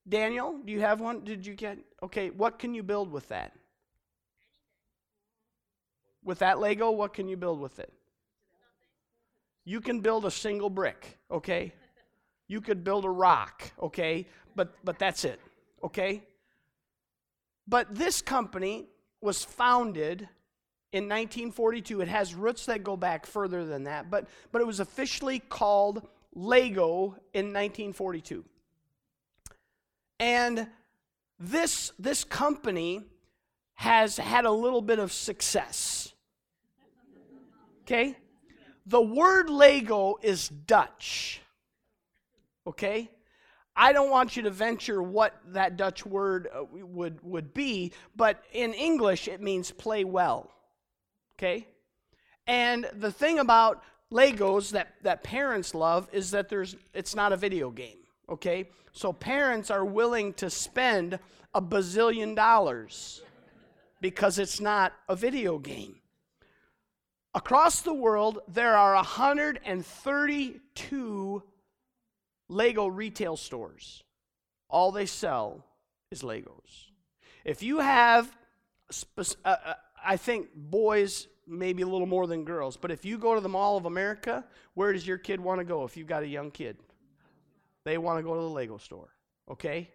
Daniel, 0.08 0.58
do 0.64 0.72
you 0.72 0.80
have 0.80 1.00
one? 1.00 1.22
Did 1.24 1.46
you 1.46 1.54
get 1.54 1.78
Okay, 2.02 2.30
what 2.30 2.58
can 2.58 2.74
you 2.74 2.82
build 2.82 3.10
with 3.10 3.28
that? 3.28 3.52
With 6.26 6.40
that 6.40 6.58
Lego, 6.58 6.90
what 6.90 7.14
can 7.14 7.26
you 7.26 7.38
build 7.38 7.58
with 7.58 7.78
it? 7.78 7.90
You 9.64 9.80
can 9.80 10.00
build 10.00 10.26
a 10.26 10.30
single 10.30 10.68
brick, 10.68 11.18
okay? 11.30 11.72
You 12.48 12.60
could 12.60 12.84
build 12.84 13.06
a 13.06 13.10
rock, 13.10 13.72
okay? 13.80 14.26
But 14.54 14.74
but 14.84 14.98
that's 14.98 15.24
it 15.24 15.40
okay? 15.86 16.22
But 17.66 17.94
this 17.94 18.22
company 18.22 18.86
was 19.20 19.44
founded 19.44 20.28
in 20.92 21.04
1942. 21.04 22.00
It 22.02 22.08
has 22.08 22.34
roots 22.34 22.66
that 22.66 22.82
go 22.82 22.96
back 22.96 23.26
further 23.26 23.64
than 23.64 23.84
that, 23.84 24.10
but, 24.10 24.28
but 24.52 24.60
it 24.60 24.66
was 24.66 24.80
officially 24.80 25.38
called 25.38 26.06
Lego 26.34 27.16
in 27.32 27.52
1942. 27.52 28.44
And 30.18 30.68
this, 31.38 31.92
this 31.98 32.24
company 32.24 33.02
has 33.74 34.16
had 34.16 34.44
a 34.44 34.50
little 34.50 34.80
bit 34.80 34.98
of 34.98 35.12
success. 35.12 36.14
Okay? 37.86 38.16
The 38.84 39.00
word 39.00 39.48
Lego 39.48 40.16
is 40.22 40.48
Dutch. 40.48 41.40
okay? 42.66 43.10
I 43.76 43.92
don't 43.92 44.10
want 44.10 44.36
you 44.36 44.42
to 44.44 44.50
venture 44.50 45.02
what 45.02 45.34
that 45.48 45.76
Dutch 45.76 46.06
word 46.06 46.48
uh, 46.52 46.64
would, 46.72 47.22
would 47.22 47.52
be, 47.52 47.92
but 48.16 48.42
in 48.52 48.72
English 48.72 49.28
it 49.28 49.42
means 49.42 49.70
play 49.70 50.02
well, 50.02 50.50
okay? 51.38 51.68
And 52.46 52.88
the 52.94 53.12
thing 53.12 53.38
about 53.38 53.82
Legos 54.10 54.70
that, 54.70 54.94
that 55.02 55.22
parents 55.22 55.74
love 55.74 56.08
is 56.10 56.30
that 56.30 56.48
there's, 56.48 56.74
it's 56.94 57.14
not 57.14 57.32
a 57.32 57.36
video 57.36 57.70
game, 57.70 57.98
okay? 58.30 58.70
So 58.92 59.12
parents 59.12 59.70
are 59.70 59.84
willing 59.84 60.32
to 60.34 60.48
spend 60.48 61.18
a 61.54 61.60
bazillion 61.60 62.34
dollars 62.34 63.22
because 64.00 64.38
it's 64.38 64.58
not 64.58 64.94
a 65.08 65.16
video 65.16 65.58
game. 65.58 65.96
Across 67.36 67.82
the 67.82 67.92
world, 67.92 68.40
there 68.48 68.74
are 68.74 68.94
132 68.94 71.42
Lego 72.48 72.86
retail 72.86 73.36
stores. 73.36 74.02
All 74.70 74.90
they 74.90 75.04
sell 75.04 75.62
is 76.10 76.22
Legos. 76.22 76.86
If 77.44 77.62
you 77.62 77.80
have, 77.80 78.34
uh, 79.18 79.24
uh, 79.44 79.74
I 80.02 80.16
think 80.16 80.48
boys 80.54 81.28
maybe 81.46 81.82
a 81.82 81.86
little 81.86 82.06
more 82.06 82.26
than 82.26 82.44
girls, 82.44 82.78
but 82.78 82.90
if 82.90 83.04
you 83.04 83.18
go 83.18 83.34
to 83.34 83.42
the 83.42 83.50
Mall 83.50 83.76
of 83.76 83.84
America, 83.84 84.42
where 84.72 84.94
does 84.94 85.06
your 85.06 85.18
kid 85.18 85.38
want 85.38 85.58
to 85.58 85.64
go 85.64 85.84
if 85.84 85.98
you've 85.98 86.06
got 86.06 86.22
a 86.22 86.26
young 86.26 86.50
kid? 86.50 86.78
They 87.84 87.98
want 87.98 88.18
to 88.18 88.22
go 88.22 88.34
to 88.34 88.40
the 88.40 88.48
Lego 88.48 88.78
store, 88.78 89.10
okay? 89.50 89.90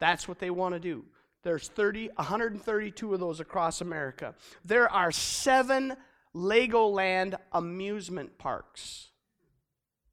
That's 0.00 0.26
what 0.26 0.40
they 0.40 0.50
want 0.50 0.74
to 0.74 0.80
do. 0.80 1.04
There's 1.44 1.68
30, 1.68 2.08
132 2.16 3.14
of 3.14 3.20
those 3.20 3.38
across 3.38 3.80
America. 3.80 4.34
There 4.64 4.90
are 4.90 5.12
seven 5.12 5.96
Legoland 6.34 7.36
amusement 7.52 8.38
parks 8.38 9.10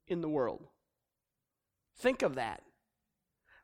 in 0.06 0.20
the 0.20 0.28
world. 0.28 0.66
Think 1.98 2.22
of 2.22 2.36
that. 2.36 2.62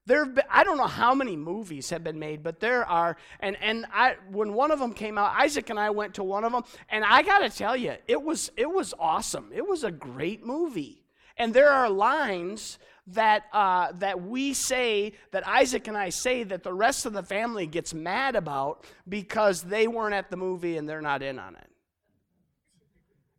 There, 0.06 0.24
have 0.24 0.34
been, 0.34 0.44
I 0.50 0.64
don't 0.64 0.78
know 0.78 0.86
how 0.86 1.14
many 1.14 1.36
movies 1.36 1.90
have 1.90 2.02
been 2.02 2.18
made, 2.18 2.42
but 2.42 2.60
there 2.60 2.84
are. 2.86 3.18
And 3.40 3.58
and 3.60 3.84
I, 3.92 4.16
when 4.30 4.54
one 4.54 4.70
of 4.70 4.78
them 4.78 4.94
came 4.94 5.18
out, 5.18 5.34
Isaac 5.36 5.68
and 5.68 5.78
I 5.78 5.90
went 5.90 6.14
to 6.14 6.24
one 6.24 6.44
of 6.44 6.52
them, 6.52 6.64
and 6.88 7.04
I 7.04 7.22
got 7.22 7.40
to 7.40 7.50
tell 7.50 7.76
you, 7.76 7.94
it 8.06 8.22
was 8.22 8.50
it 8.56 8.70
was 8.70 8.94
awesome. 8.98 9.50
It 9.54 9.68
was 9.68 9.84
a 9.84 9.90
great 9.90 10.46
movie. 10.46 11.04
And 11.36 11.52
there 11.52 11.68
are 11.68 11.90
lines 11.90 12.78
that 13.08 13.44
uh, 13.52 13.92
that 13.96 14.22
we 14.22 14.54
say 14.54 15.12
that 15.30 15.46
Isaac 15.46 15.88
and 15.88 15.96
I 15.96 16.08
say 16.08 16.42
that 16.42 16.62
the 16.62 16.72
rest 16.72 17.04
of 17.04 17.12
the 17.12 17.22
family 17.22 17.66
gets 17.66 17.92
mad 17.92 18.34
about 18.34 18.84
because 19.06 19.62
they 19.62 19.88
weren't 19.88 20.14
at 20.14 20.30
the 20.30 20.38
movie 20.38 20.78
and 20.78 20.88
they're 20.88 21.02
not 21.02 21.22
in 21.22 21.38
on 21.38 21.54
it 21.54 21.68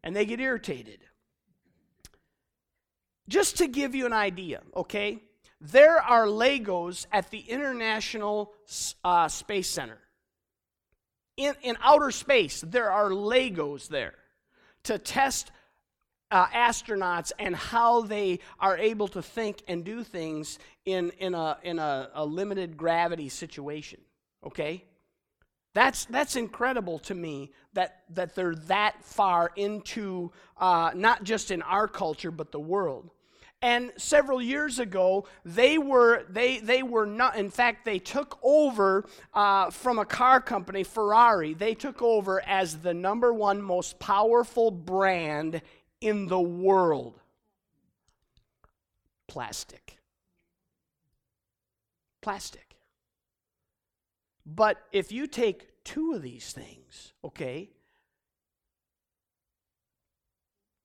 and 0.03 0.15
they 0.15 0.25
get 0.25 0.39
irritated. 0.39 0.99
Just 3.27 3.57
to 3.57 3.67
give 3.67 3.93
you 3.93 4.05
an 4.05 4.13
idea, 4.13 4.61
okay? 4.75 5.21
There 5.61 5.99
are 6.01 6.25
Legos 6.25 7.05
at 7.11 7.29
the 7.29 7.39
International 7.39 8.53
uh, 9.03 9.27
Space 9.27 9.69
Center. 9.69 9.99
In, 11.37 11.53
in 11.61 11.77
outer 11.83 12.11
space, 12.11 12.61
there 12.61 12.91
are 12.91 13.11
Legos 13.11 13.87
there 13.87 14.15
to 14.83 14.97
test 14.97 15.51
uh, 16.31 16.47
astronauts 16.47 17.31
and 17.39 17.55
how 17.55 18.01
they 18.01 18.39
are 18.59 18.77
able 18.77 19.07
to 19.09 19.21
think 19.21 19.61
and 19.67 19.83
do 19.83 20.03
things 20.03 20.59
in, 20.85 21.11
in, 21.19 21.33
a, 21.33 21.57
in 21.63 21.79
a, 21.79 22.09
a 22.13 22.25
limited 22.25 22.77
gravity 22.77 23.29
situation, 23.29 23.99
okay? 24.45 24.83
That's, 25.73 26.05
that's 26.05 26.35
incredible 26.35 26.99
to 26.99 27.13
me 27.13 27.51
that, 27.73 28.03
that 28.09 28.35
they're 28.35 28.55
that 28.55 29.03
far 29.03 29.51
into 29.55 30.31
uh, 30.57 30.91
not 30.95 31.23
just 31.23 31.51
in 31.51 31.61
our 31.61 31.87
culture, 31.87 32.31
but 32.31 32.51
the 32.51 32.59
world. 32.59 33.11
And 33.61 33.91
several 33.97 34.41
years 34.41 34.79
ago, 34.79 35.27
they 35.43 35.77
were, 35.77 36.23
they, 36.29 36.59
they 36.59 36.81
were 36.81 37.05
not, 37.05 37.35
in 37.35 37.49
fact, 37.49 37.83
they 37.83 37.99
took 37.99 38.39
over 38.41 39.05
uh, 39.33 39.69
from 39.69 39.99
a 39.99 40.05
car 40.05 40.39
company, 40.39 40.83
Ferrari. 40.83 41.53
They 41.53 41.75
took 41.75 42.01
over 42.01 42.41
as 42.47 42.77
the 42.77 42.93
number 42.93 43.33
one 43.33 43.61
most 43.61 43.99
powerful 43.99 44.71
brand 44.71 45.61
in 45.99 46.27
the 46.27 46.39
world. 46.39 47.19
Plastic. 49.27 49.97
Plastic. 52.21 52.68
But 54.55 54.81
if 54.91 55.11
you 55.11 55.27
take 55.27 55.83
two 55.83 56.13
of 56.13 56.23
these 56.23 56.51
things, 56.51 57.13
okay, 57.23 57.69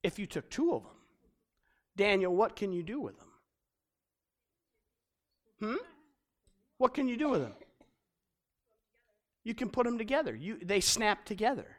if 0.02 0.18
you 0.18 0.26
took 0.26 0.50
two 0.50 0.74
of 0.74 0.82
them, 0.82 0.92
Daniel, 1.96 2.34
what 2.34 2.56
can 2.56 2.72
you 2.72 2.82
do 2.82 3.00
with 3.00 3.16
them? 3.16 3.28
Hmm? 5.60 5.84
What 6.76 6.92
can 6.92 7.08
you 7.08 7.16
do 7.16 7.30
with 7.30 7.40
them? 7.40 7.54
You 9.44 9.54
can 9.54 9.70
put 9.70 9.86
them 9.86 9.96
together. 9.96 10.34
You, 10.34 10.58
they 10.62 10.80
snap 10.80 11.24
together. 11.24 11.76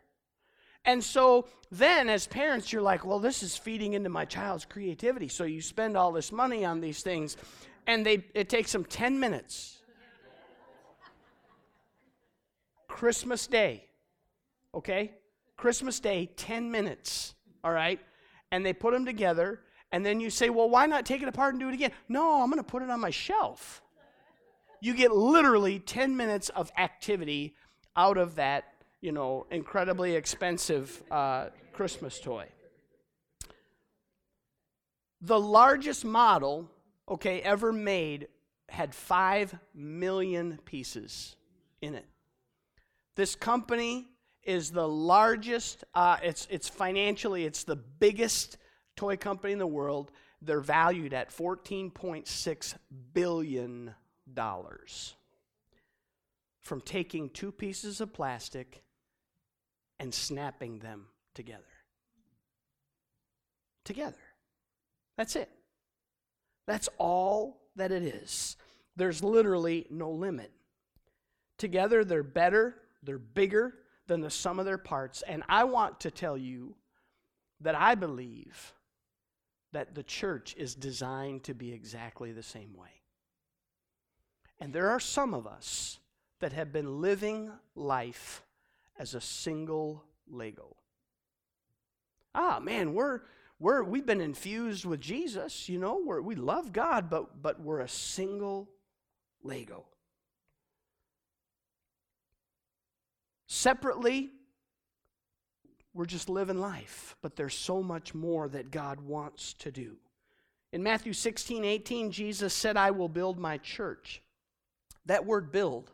And 0.86 1.04
so 1.04 1.48
then, 1.72 2.10
as 2.10 2.26
parents, 2.26 2.72
you're 2.72 2.82
like, 2.82 3.06
well, 3.06 3.20
this 3.20 3.44
is 3.44 3.58
feeding 3.58 3.94
into 3.94 4.10
my 4.10 4.26
child's 4.26 4.66
creativity. 4.66 5.28
So 5.28 5.44
you 5.44 5.62
spend 5.62 5.98
all 5.98 6.12
this 6.12 6.32
money 6.32 6.66
on 6.66 6.82
these 6.82 7.02
things, 7.02 7.38
and 7.86 8.04
they, 8.06 8.26
it 8.34 8.50
takes 8.50 8.72
them 8.72 8.86
10 8.86 9.20
minutes 9.20 9.82
Christmas 12.96 13.46
Day, 13.46 13.90
okay? 14.74 15.12
Christmas 15.58 16.00
Day, 16.00 16.30
10 16.38 16.72
minutes, 16.72 17.36
all 17.62 17.74
right? 17.74 18.00
And 18.54 18.66
they 18.66 18.72
put 18.72 18.94
them 18.94 19.06
together, 19.06 19.60
and 19.92 20.06
then 20.06 20.22
you 20.22 20.30
say, 20.30 20.50
well, 20.50 20.70
why 20.70 20.86
not 20.86 21.06
take 21.06 21.22
it 21.22 21.28
apart 21.28 21.56
and 21.56 21.60
do 21.60 21.68
it 21.68 21.74
again? 21.74 21.92
No, 22.08 22.42
I'm 22.42 22.50
going 22.50 22.64
to 22.64 22.64
put 22.64 22.84
it 22.84 22.90
on 22.90 23.02
my 23.02 23.10
shelf. 23.10 23.82
You 24.80 24.94
get 24.94 25.12
literally 25.12 25.78
10 25.78 26.16
minutes 26.16 26.48
of 26.48 26.72
activity 26.78 27.58
out 27.98 28.18
of 28.18 28.36
that, 28.36 28.64
you 29.02 29.12
know, 29.12 29.46
incredibly 29.52 30.16
expensive 30.16 31.04
uh, 31.12 31.48
Christmas 31.74 32.18
toy. 32.22 32.48
The 35.20 35.38
largest 35.38 36.06
model, 36.06 36.72
okay, 37.10 37.42
ever 37.42 37.74
made 37.74 38.30
had 38.70 38.96
5 38.96 39.54
million 39.74 40.60
pieces 40.64 41.36
in 41.82 41.94
it. 41.96 42.06
This 43.16 43.36
company 43.36 44.08
is 44.44 44.72
the 44.72 44.88
largest, 44.88 45.84
uh, 45.94 46.18
it's, 46.22 46.48
it's 46.50 46.70
financially, 46.70 47.46
it's 47.46 47.64
the 47.64 47.76
biggest 47.76 48.58
toy 48.96 49.18
company 49.18 49.54
in 49.54 49.60
the 49.60 49.68
world. 49.68 50.12
They're 50.42 50.62
valued 50.62 51.14
at 51.14 51.30
$14.6 51.30 52.76
billion 53.14 53.96
from 56.62 56.82
taking 56.82 57.30
two 57.30 57.52
pieces 57.52 58.02
of 58.02 58.14
plastic 58.14 58.84
and 60.00 60.14
snapping 60.14 60.80
them 60.80 61.06
together. 61.34 61.64
Together. 63.84 64.18
That's 65.18 65.36
it. 65.36 65.50
That's 66.68 66.90
all 66.98 67.62
that 67.76 67.92
it 67.92 68.04
is. 68.04 68.58
There's 68.96 69.24
literally 69.24 69.88
no 69.90 70.12
limit. 70.12 70.52
Together, 71.58 72.04
they're 72.04 72.24
better 72.24 72.76
they're 73.06 73.18
bigger 73.18 73.76
than 74.08 74.22
the 74.22 74.30
sum 74.30 74.60
of 74.60 74.66
their 74.66 74.78
parts. 74.78 75.24
And 75.28 75.44
I 75.48 75.64
want 75.64 76.02
to 76.02 76.12
tell 76.12 76.38
you 76.38 76.76
that 77.62 77.76
I 77.76 77.96
believe 77.96 78.74
that 79.72 79.96
the 79.96 80.04
church 80.04 80.56
is 80.58 80.76
designed 80.76 81.44
to 81.44 81.54
be 81.54 81.74
exactly 81.74 82.32
the 82.32 82.44
same 82.44 82.74
way. 82.76 83.02
And 84.60 84.72
there 84.72 84.90
are 84.90 85.00
some 85.00 85.34
of 85.34 85.46
us 85.46 86.00
that 86.40 86.54
have 86.54 86.72
been 86.72 87.02
living 87.02 87.52
life 87.76 88.44
as 88.98 89.14
a 89.14 89.22
single 89.22 90.04
Lego. 90.28 90.76
Ah, 92.34 92.60
man, 92.62 92.94
we're 92.94 93.22
we're 93.60 93.84
we've 93.84 94.06
been 94.06 94.22
infused 94.22 94.86
with 94.86 95.00
Jesus, 95.00 95.70
you 95.70 95.80
know, 95.80 96.02
we 96.06 96.20
we 96.20 96.36
love 96.36 96.74
God, 96.74 97.10
but 97.10 97.42
but 97.42 97.62
we're 97.62 97.80
a 97.80 97.88
single 97.90 98.70
Lego. 99.44 99.86
Separately, 103.56 104.32
we're 105.94 106.06
just 106.06 106.28
living 106.28 106.60
life, 106.60 107.16
but 107.22 107.38
there's 107.38 107.58
so 107.58 107.82
much 107.82 108.14
more 108.14 108.50
that 108.50 108.70
God 108.70 109.00
wants 109.00 109.54
to 109.54 109.72
do. 109.72 109.96
In 110.74 110.84
Matthew 110.84 111.14
16, 111.14 111.64
18, 111.64 112.12
Jesus 112.12 112.54
said, 112.54 112.76
I 112.76 112.92
will 112.92 113.08
build 113.08 113.40
my 113.40 113.58
church. 113.58 114.22
That 115.06 115.26
word 115.26 115.54
build 115.54 115.90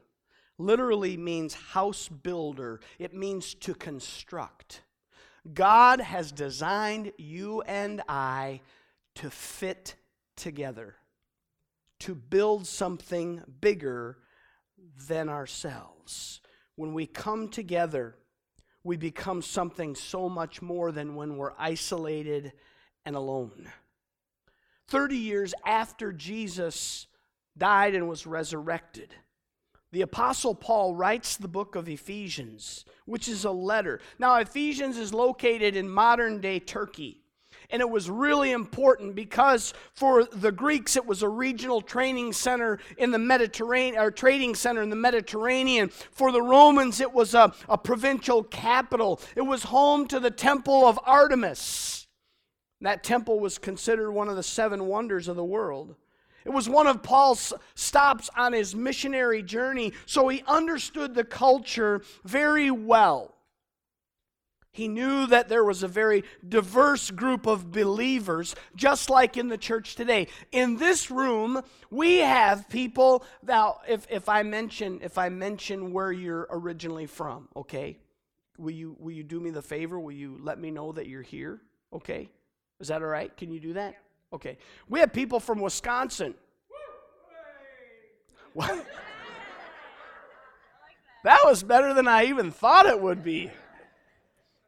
literally 0.58 1.18
means 1.18 1.54
house 1.54 2.08
builder, 2.08 2.80
it 2.98 3.14
means 3.14 3.54
to 3.54 3.76
construct. 3.76 4.82
God 5.54 6.02
has 6.02 6.32
designed 6.32 7.14
you 7.20 7.62
and 7.62 8.02
I 8.10 8.62
to 9.16 9.30
fit 9.30 9.94
together, 10.36 10.96
to 12.00 12.16
build 12.16 12.66
something 12.66 13.44
bigger 13.62 14.18
than 15.08 15.30
ourselves 15.30 16.41
when 16.82 16.96
we 16.96 17.06
come 17.06 17.48
together, 17.48 18.16
we 18.84 18.98
become 18.98 19.44
something 19.44 19.94
so 19.94 20.28
much 20.28 20.64
more 20.64 20.92
than 20.92 21.14
when 21.14 21.38
we're 21.38 21.54
isolated 21.60 22.54
and 23.06 23.16
alone. 23.16 23.70
30 24.88 25.16
years 25.16 25.54
after 25.64 26.12
Jesus 26.12 27.06
died 27.56 27.94
and 27.94 28.10
was 28.10 28.26
resurrected. 28.26 29.14
The 29.92 30.02
Apostle 30.02 30.56
Paul 30.56 30.96
writes 30.96 31.38
the 31.38 31.48
book 31.48 31.76
of 31.76 31.88
Ephesians, 31.88 32.84
which 33.06 33.28
is 33.28 33.46
a 33.46 33.52
letter. 33.52 34.00
Now, 34.18 34.38
Ephesians 34.38 34.98
is 34.98 35.14
located 35.14 35.76
in 35.76 35.88
modern 35.88 36.42
day 36.42 36.58
Turkey. 36.60 37.21
And 37.72 37.82
it 37.82 37.90
was 37.90 38.10
really 38.10 38.52
important 38.52 39.16
because 39.16 39.74
for 39.94 40.26
the 40.26 40.52
Greeks, 40.52 40.98
it 40.98 41.06
was 41.06 41.24
a 41.24 41.30
regional 41.30 41.82
training 41.82 42.34
center 42.34 42.80
in 42.98 43.12
the 43.12 43.18
Mediterranean, 43.18 44.02
or 44.02 44.12
trading 44.12 44.56
center 44.56 44.82
in 44.82 44.90
the 44.90 44.96
Mediterranean. 44.96 45.90
For 45.90 46.32
the 46.32 46.42
Romans, 46.42 47.00
it 47.00 47.14
was 47.14 47.34
a, 47.34 47.54
a 47.70 47.78
provincial 47.78 48.44
capital. 48.44 49.22
It 49.36 49.42
was 49.42 49.64
home 49.64 50.08
to 50.08 50.20
the 50.20 50.32
temple 50.32 50.86
of 50.86 51.00
Artemis. 51.06 52.08
That 52.82 53.04
temple 53.04 53.40
was 53.40 53.58
considered 53.58 54.12
one 54.12 54.28
of 54.28 54.36
the 54.36 54.44
seven 54.44 54.88
wonders 54.88 55.28
of 55.28 55.36
the 55.36 55.46
world. 55.46 55.96
It 56.44 56.50
was 56.50 56.68
one 56.68 56.88
of 56.88 57.04
Paul's 57.04 57.54
stops 57.76 58.30
on 58.36 58.54
his 58.54 58.76
missionary 58.76 59.44
journey, 59.44 59.94
so 60.08 60.28
he 60.28 60.44
understood 60.48 61.14
the 61.14 61.24
culture 61.24 62.02
very 62.26 62.72
well. 62.72 63.36
He 64.74 64.88
knew 64.88 65.28
that 65.28 65.50
there 65.50 65.66
was 65.66 65.84
a 65.84 65.88
very 65.88 66.24
diverse 66.48 67.12
group 67.12 67.46
of 67.46 67.72
believers, 67.72 68.56
just 68.74 69.10
like 69.10 69.36
in 69.36 69.50
the 69.50 69.58
church 69.58 69.96
today. 69.96 70.28
In 70.54 70.78
this 70.78 71.12
room, 71.12 71.62
we 71.90 72.20
have 72.20 72.70
people. 72.70 73.26
Now, 73.46 73.82
if, 73.88 74.08
if 74.10 74.30
I 74.30 74.44
mention 74.44 75.02
if 75.04 75.18
I 75.18 75.28
mention 75.28 75.92
where 75.92 76.12
you're 76.12 76.48
originally 76.50 77.06
from, 77.06 77.50
okay, 77.54 77.98
will 78.58 78.72
you 78.72 78.96
will 78.98 79.12
you 79.12 79.24
do 79.24 79.42
me 79.42 79.50
the 79.50 79.62
favor? 79.62 80.00
Will 80.00 80.14
you 80.14 80.38
let 80.42 80.58
me 80.58 80.72
know 80.72 80.94
that 80.94 81.08
you're 81.08 81.22
here? 81.22 81.60
Okay, 81.92 82.30
is 82.80 82.88
that 82.88 83.02
all 83.02 83.10
right? 83.10 83.36
Can 83.36 83.52
you 83.52 83.60
do 83.60 83.74
that? 83.74 83.96
Okay, 84.32 84.58
we 84.88 85.02
have 85.02 85.12
people 85.12 85.42
from 85.42 85.60
Wisconsin. 85.60 86.34
What? 88.54 88.86
That 91.24 91.38
was 91.46 91.62
better 91.62 91.94
than 91.94 92.08
I 92.08 92.26
even 92.26 92.50
thought 92.50 92.88
it 92.88 93.00
would 93.00 93.24
be. 93.24 93.52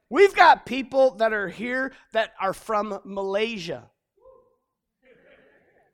We've 0.10 0.36
got 0.36 0.66
people 0.66 1.12
that 1.16 1.34
are 1.34 1.50
here 1.50 1.94
that 2.12 2.34
are 2.40 2.54
from 2.54 3.00
Malaysia. 3.04 3.90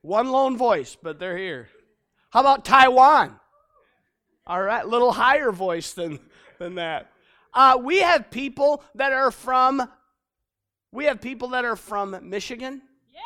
One 0.02 0.30
lone 0.32 0.58
voice, 0.58 0.98
but 1.02 1.20
they're 1.20 1.38
here. 1.38 1.70
How 2.32 2.42
about 2.42 2.66
Taiwan? 2.66 3.40
All 4.46 4.62
right, 4.62 4.84
a 4.84 4.88
little 4.88 5.12
higher 5.12 5.52
voice 5.52 5.94
than, 5.94 6.20
than 6.58 6.76
that. 6.76 7.12
Uh, 7.54 7.78
we 7.82 8.00
have 8.00 8.30
people 8.30 8.84
that 8.96 9.14
are 9.14 9.32
from, 9.32 9.88
we 10.92 11.06
have 11.06 11.22
people 11.22 11.50
that 11.50 11.66
are 11.66 11.76
from 11.76 12.18
Michigan. 12.30 12.82
Yeah. 13.14 13.22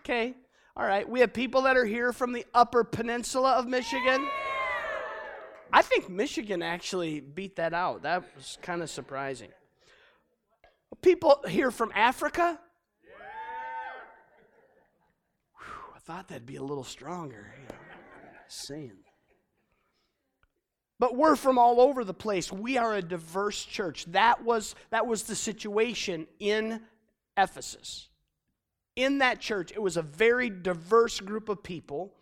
Okay, 0.00 0.34
all 0.76 0.86
right. 0.86 1.06
We 1.06 1.20
have 1.20 1.34
people 1.34 1.62
that 1.62 1.76
are 1.76 1.84
here 1.84 2.12
from 2.12 2.32
the 2.32 2.46
Upper 2.54 2.82
Peninsula 2.82 3.52
of 3.52 3.66
Michigan. 3.66 4.26
I 5.72 5.82
think 5.82 6.10
Michigan 6.10 6.62
actually 6.62 7.20
beat 7.20 7.56
that 7.56 7.72
out. 7.72 8.02
That 8.02 8.24
was 8.36 8.58
kind 8.60 8.82
of 8.82 8.90
surprising. 8.90 9.50
People 11.00 11.42
here 11.48 11.70
from 11.70 11.90
Africa? 11.94 12.60
Whew, 15.58 15.94
I 15.96 15.98
thought 16.00 16.28
that'd 16.28 16.46
be 16.46 16.56
a 16.56 16.62
little 16.62 16.84
stronger. 16.84 17.54
You 17.58 17.68
know, 17.68 17.74
saying. 18.48 18.98
But 20.98 21.16
we're 21.16 21.34
from 21.36 21.58
all 21.58 21.80
over 21.80 22.04
the 22.04 22.14
place. 22.14 22.52
We 22.52 22.76
are 22.76 22.94
a 22.94 23.02
diverse 23.02 23.64
church. 23.64 24.04
That 24.12 24.44
was, 24.44 24.76
that 24.90 25.06
was 25.06 25.24
the 25.24 25.34
situation 25.34 26.28
in 26.38 26.82
Ephesus. 27.36 28.08
In 28.94 29.18
that 29.18 29.40
church, 29.40 29.72
it 29.72 29.82
was 29.82 29.96
a 29.96 30.02
very 30.02 30.50
diverse 30.50 31.18
group 31.18 31.48
of 31.48 31.62
people. 31.62 32.14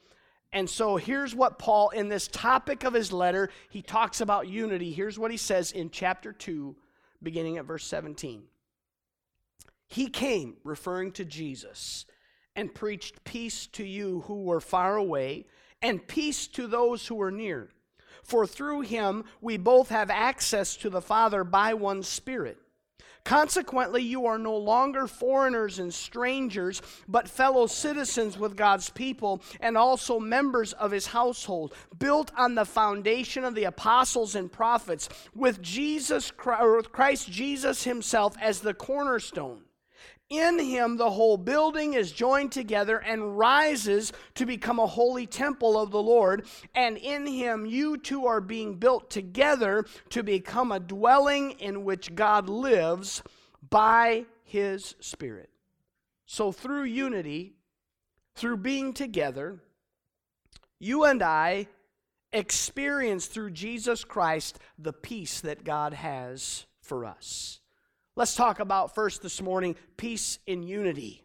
And 0.53 0.69
so 0.69 0.97
here's 0.97 1.35
what 1.35 1.59
Paul, 1.59 1.91
in 1.91 2.09
this 2.09 2.27
topic 2.27 2.85
of 2.85 2.93
his 2.93 3.13
letter, 3.13 3.51
he 3.69 3.83
talks 3.83 4.21
about 4.21 4.49
unity. 4.49 4.93
Here's 4.93 5.19
what 5.19 5.31
he 5.31 5.37
says 5.37 5.71
in 5.71 5.91
chapter 5.91 6.33
2, 6.33 6.75
beginning 7.23 7.59
at 7.59 7.67
verse 7.67 7.85
17. 7.87 8.43
He 9.87 10.09
came, 10.09 10.57
referring 10.65 11.13
to 11.13 11.25
Jesus, 11.25 12.05
and 12.57 12.75
preached 12.75 13.23
peace 13.25 13.67
to 13.69 13.85
you 13.85 14.23
who 14.27 14.43
were 14.43 14.61
far 14.61 14.97
away, 14.97 15.47
and 15.83 16.07
peace 16.07 16.47
to 16.49 16.67
those 16.67 17.07
who 17.07 17.15
were 17.15 17.31
near. 17.31 17.69
For 18.23 18.47
through 18.47 18.83
him 18.83 19.25
we 19.41 19.57
both 19.57 19.89
have 19.89 20.11
access 20.11 20.77
to 20.79 20.91
the 20.91 21.01
Father 21.01 21.45
by 21.45 21.75
one 21.75 22.03
Spirit. 22.03 22.59
Consequently, 23.25 24.03
you 24.03 24.27
are 24.27 24.39
no 24.39 24.57
longer 24.57 25.07
foreigners 25.07 25.79
and 25.79 25.93
strangers, 25.93 26.83
but 27.07 27.29
fellow 27.29 27.67
citizens 27.67 28.39
with 28.39 28.57
God's 28.57 28.91
people 28.91 29.43
and 29.61 29.77
also 29.77 30.19
members 30.19 30.73
of 30.75 30.91
his 30.91 31.07
household, 31.07 31.75
built 31.99 32.33
on 32.37 32.55
the 32.55 32.65
foundation 32.65 33.45
of 33.45 33.55
the 33.55 33.65
apostles 33.65 34.35
and 34.35 34.51
prophets, 34.51 35.09
with 35.35 35.61
Jesus 35.63 36.31
Christ 36.31 37.31
Jesus 37.31 37.85
himself 37.85 38.35
as 38.41 38.61
the 38.61 38.75
cornerstone 38.75 39.63
in 40.31 40.61
him, 40.61 40.97
the 40.97 41.11
whole 41.11 41.37
building 41.37 41.95
is 41.95 42.13
joined 42.13 42.53
together 42.53 42.99
and 42.99 43.37
rises 43.37 44.13
to 44.37 44.47
become 44.47 44.79
a 44.79 44.87
holy 44.87 45.27
temple 45.27 45.79
of 45.79 45.91
the 45.91 46.03
Lord. 46.03 46.47
And 46.75 46.97
in 46.97 47.27
him, 47.27 47.67
you 47.67 47.99
two 47.99 48.27
are 48.27 48.41
being 48.41 48.77
built 48.77 49.11
together 49.11 49.85
to 50.11 50.23
become 50.23 50.71
a 50.71 50.81
dwelling 50.81 51.53
in 51.53 51.85
which 51.85 52.15
God 52.15 52.49
lives 52.49 53.23
by 53.69 54.25
his 54.45 54.95
Spirit. 55.01 55.51
So, 56.27 56.53
through 56.53 56.85
unity, 56.85 57.55
through 58.37 58.59
being 58.59 58.93
together, 58.93 59.59
you 60.79 61.05
and 61.05 61.23
I 61.23 61.67
experience 62.33 63.27
through 63.27 63.51
Jesus 63.51 64.05
Christ 64.05 64.61
the 64.79 64.93
peace 64.93 65.41
that 65.41 65.65
God 65.65 65.93
has 65.93 66.67
for 66.81 67.05
us. 67.05 67.60
Let's 68.17 68.35
talk 68.35 68.59
about 68.59 68.95
first 68.95 69.23
this 69.23 69.41
morning 69.41 69.77
peace 69.97 70.39
in 70.47 70.63
unity. 70.63 71.23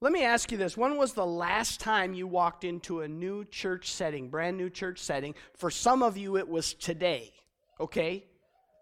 Let 0.00 0.12
me 0.12 0.24
ask 0.24 0.50
you 0.50 0.58
this. 0.58 0.76
When 0.76 0.96
was 0.96 1.12
the 1.12 1.26
last 1.26 1.78
time 1.78 2.14
you 2.14 2.26
walked 2.26 2.64
into 2.64 3.02
a 3.02 3.08
new 3.08 3.44
church 3.44 3.92
setting, 3.92 4.30
brand 4.30 4.56
new 4.56 4.70
church 4.70 4.98
setting? 4.98 5.34
For 5.54 5.70
some 5.70 6.02
of 6.02 6.16
you, 6.16 6.38
it 6.38 6.48
was 6.48 6.74
today, 6.74 7.32
okay? 7.78 8.24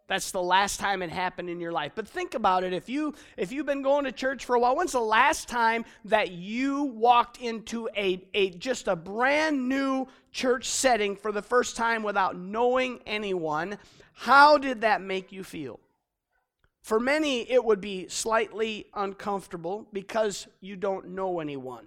That's 0.07 0.31
the 0.31 0.43
last 0.43 0.81
time 0.81 1.03
it 1.03 1.11
happened 1.11 1.51
in 1.51 1.61
your 1.61 1.73
life. 1.73 1.93
But 1.95 2.09
think 2.09 2.35
about 2.35 2.65
it. 2.65 2.73
If 2.73 2.89
you 2.89 3.15
if 3.37 3.53
you've 3.53 3.67
been 3.67 3.83
going 3.83 4.05
to 4.05 4.13
church 4.13 4.45
for 4.45 4.55
a 4.57 4.61
while, 4.61 4.77
when's 4.77 4.93
the 4.93 5.01
last 5.01 5.49
time 5.49 5.85
that 6.07 6.31
you 6.31 6.85
walked 6.85 7.39
into 7.39 7.89
a, 7.97 8.27
a 8.33 8.51
just 8.51 8.89
a 8.89 8.97
brand 8.97 9.69
new 9.69 10.07
church 10.33 10.67
setting 10.67 11.17
for 11.17 11.33
the 11.33 11.43
first 11.43 11.77
time 11.77 12.03
without 12.03 12.37
knowing 12.39 13.01
anyone? 13.07 13.77
How 14.15 14.57
did 14.57 14.81
that 14.81 15.03
make 15.03 15.33
you 15.33 15.45
feel? 15.45 15.81
For 16.83 16.99
many, 16.99 17.51
it 17.51 17.65
would 17.65 17.81
be 17.81 18.09
slightly 18.09 18.87
uncomfortable 18.95 19.87
because 19.93 20.47
you 20.61 20.77
don't 20.77 21.11
know 21.11 21.41
anyone. 21.41 21.87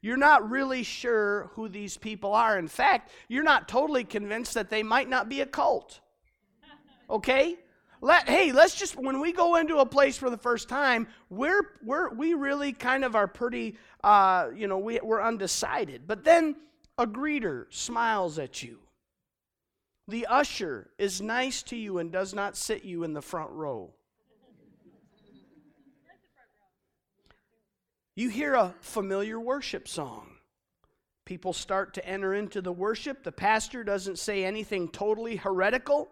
You're 0.00 0.16
not 0.16 0.50
really 0.50 0.82
sure 0.82 1.50
who 1.54 1.68
these 1.68 1.96
people 1.96 2.34
are. 2.34 2.58
In 2.58 2.68
fact, 2.68 3.10
you're 3.28 3.42
not 3.42 3.68
totally 3.68 4.04
convinced 4.04 4.54
that 4.54 4.70
they 4.70 4.82
might 4.82 5.08
not 5.08 5.28
be 5.28 5.40
a 5.40 5.46
cult. 5.46 6.00
Okay? 7.08 7.56
Let, 8.00 8.28
hey, 8.28 8.52
let's 8.52 8.74
just, 8.74 8.96
when 8.96 9.20
we 9.20 9.32
go 9.32 9.56
into 9.56 9.78
a 9.78 9.86
place 9.86 10.18
for 10.18 10.28
the 10.28 10.36
first 10.36 10.68
time, 10.68 11.08
we're, 11.30 11.70
we're, 11.82 12.12
we 12.12 12.34
really 12.34 12.72
kind 12.72 13.02
of 13.02 13.16
are 13.16 13.26
pretty, 13.26 13.78
uh, 14.02 14.50
you 14.54 14.68
know, 14.68 14.76
we, 14.78 15.00
we're 15.02 15.22
undecided. 15.22 16.02
But 16.06 16.22
then 16.22 16.56
a 16.98 17.06
greeter 17.06 17.64
smiles 17.70 18.38
at 18.38 18.62
you. 18.62 18.80
The 20.06 20.26
usher 20.26 20.90
is 20.98 21.22
nice 21.22 21.62
to 21.64 21.76
you 21.76 21.96
and 21.96 22.12
does 22.12 22.34
not 22.34 22.58
sit 22.58 22.84
you 22.84 23.04
in 23.04 23.14
the 23.14 23.22
front 23.22 23.52
row. 23.52 23.94
You 28.16 28.28
hear 28.28 28.54
a 28.54 28.74
familiar 28.80 29.40
worship 29.40 29.88
song. 29.88 30.36
People 31.24 31.52
start 31.52 31.94
to 31.94 32.06
enter 32.06 32.34
into 32.34 32.60
the 32.60 32.72
worship. 32.72 33.24
The 33.24 33.32
pastor 33.32 33.82
doesn't 33.82 34.18
say 34.18 34.44
anything 34.44 34.88
totally 34.88 35.36
heretical. 35.36 36.08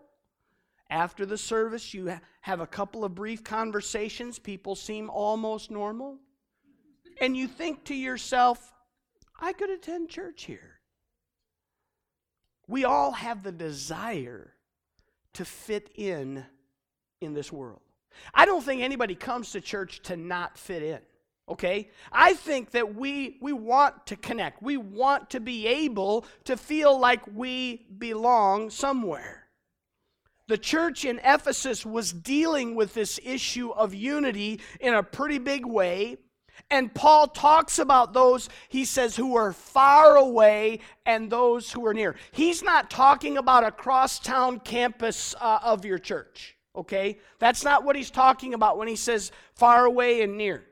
After 0.90 1.24
the 1.24 1.38
service, 1.38 1.94
you 1.94 2.18
have 2.40 2.60
a 2.60 2.66
couple 2.66 3.04
of 3.04 3.14
brief 3.14 3.44
conversations. 3.44 4.38
People 4.38 4.74
seem 4.74 5.10
almost 5.10 5.70
normal. 5.70 6.18
And 7.20 7.36
you 7.36 7.46
think 7.46 7.84
to 7.84 7.94
yourself, 7.94 8.72
I 9.38 9.52
could 9.52 9.70
attend 9.70 10.08
church 10.08 10.44
here. 10.44 10.80
We 12.66 12.84
all 12.84 13.12
have 13.12 13.42
the 13.42 13.52
desire 13.52 14.54
to 15.34 15.44
fit 15.44 15.90
in 15.94 16.44
in 17.20 17.32
this 17.32 17.52
world. 17.52 17.80
I 18.34 18.44
don't 18.44 18.62
think 18.62 18.82
anybody 18.82 19.14
comes 19.14 19.52
to 19.52 19.60
church 19.60 20.02
to 20.04 20.16
not 20.16 20.58
fit 20.58 20.82
in 20.82 21.00
okay 21.48 21.90
i 22.12 22.34
think 22.34 22.70
that 22.70 22.94
we 22.94 23.38
we 23.40 23.52
want 23.52 24.06
to 24.06 24.16
connect 24.16 24.62
we 24.62 24.76
want 24.76 25.28
to 25.30 25.40
be 25.40 25.66
able 25.66 26.24
to 26.44 26.56
feel 26.56 26.98
like 26.98 27.20
we 27.34 27.86
belong 27.98 28.70
somewhere 28.70 29.42
The 30.48 30.58
church 30.58 31.04
in 31.04 31.18
Ephesus 31.24 31.86
was 31.86 32.12
dealing 32.12 32.74
with 32.74 32.94
this 32.94 33.18
issue 33.24 33.70
of 33.70 33.94
unity 33.94 34.60
in 34.80 34.92
a 34.92 35.02
pretty 35.02 35.38
big 35.38 35.64
way. 35.64 36.18
And 36.70 36.92
Paul 36.94 37.28
talks 37.28 37.78
about 37.78 38.12
those, 38.12 38.48
he 38.68 38.84
says, 38.84 39.16
who 39.16 39.36
are 39.36 39.52
far 39.52 40.16
away 40.16 40.80
and 41.06 41.30
those 41.30 41.72
who 41.72 41.86
are 41.86 41.94
near. 41.94 42.16
He's 42.32 42.62
not 42.62 42.90
talking 42.90 43.38
about 43.38 43.64
a 43.64 43.70
crosstown 43.70 44.60
campus 44.60 45.34
uh, 45.40 45.60
of 45.62 45.84
your 45.84 45.98
church, 45.98 46.56
okay? 46.76 47.18
That's 47.38 47.64
not 47.64 47.84
what 47.84 47.96
he's 47.96 48.10
talking 48.10 48.52
about 48.52 48.76
when 48.76 48.88
he 48.88 48.96
says 48.96 49.32
far 49.54 49.86
away 49.86 50.22
and 50.22 50.36
near. 50.36 50.66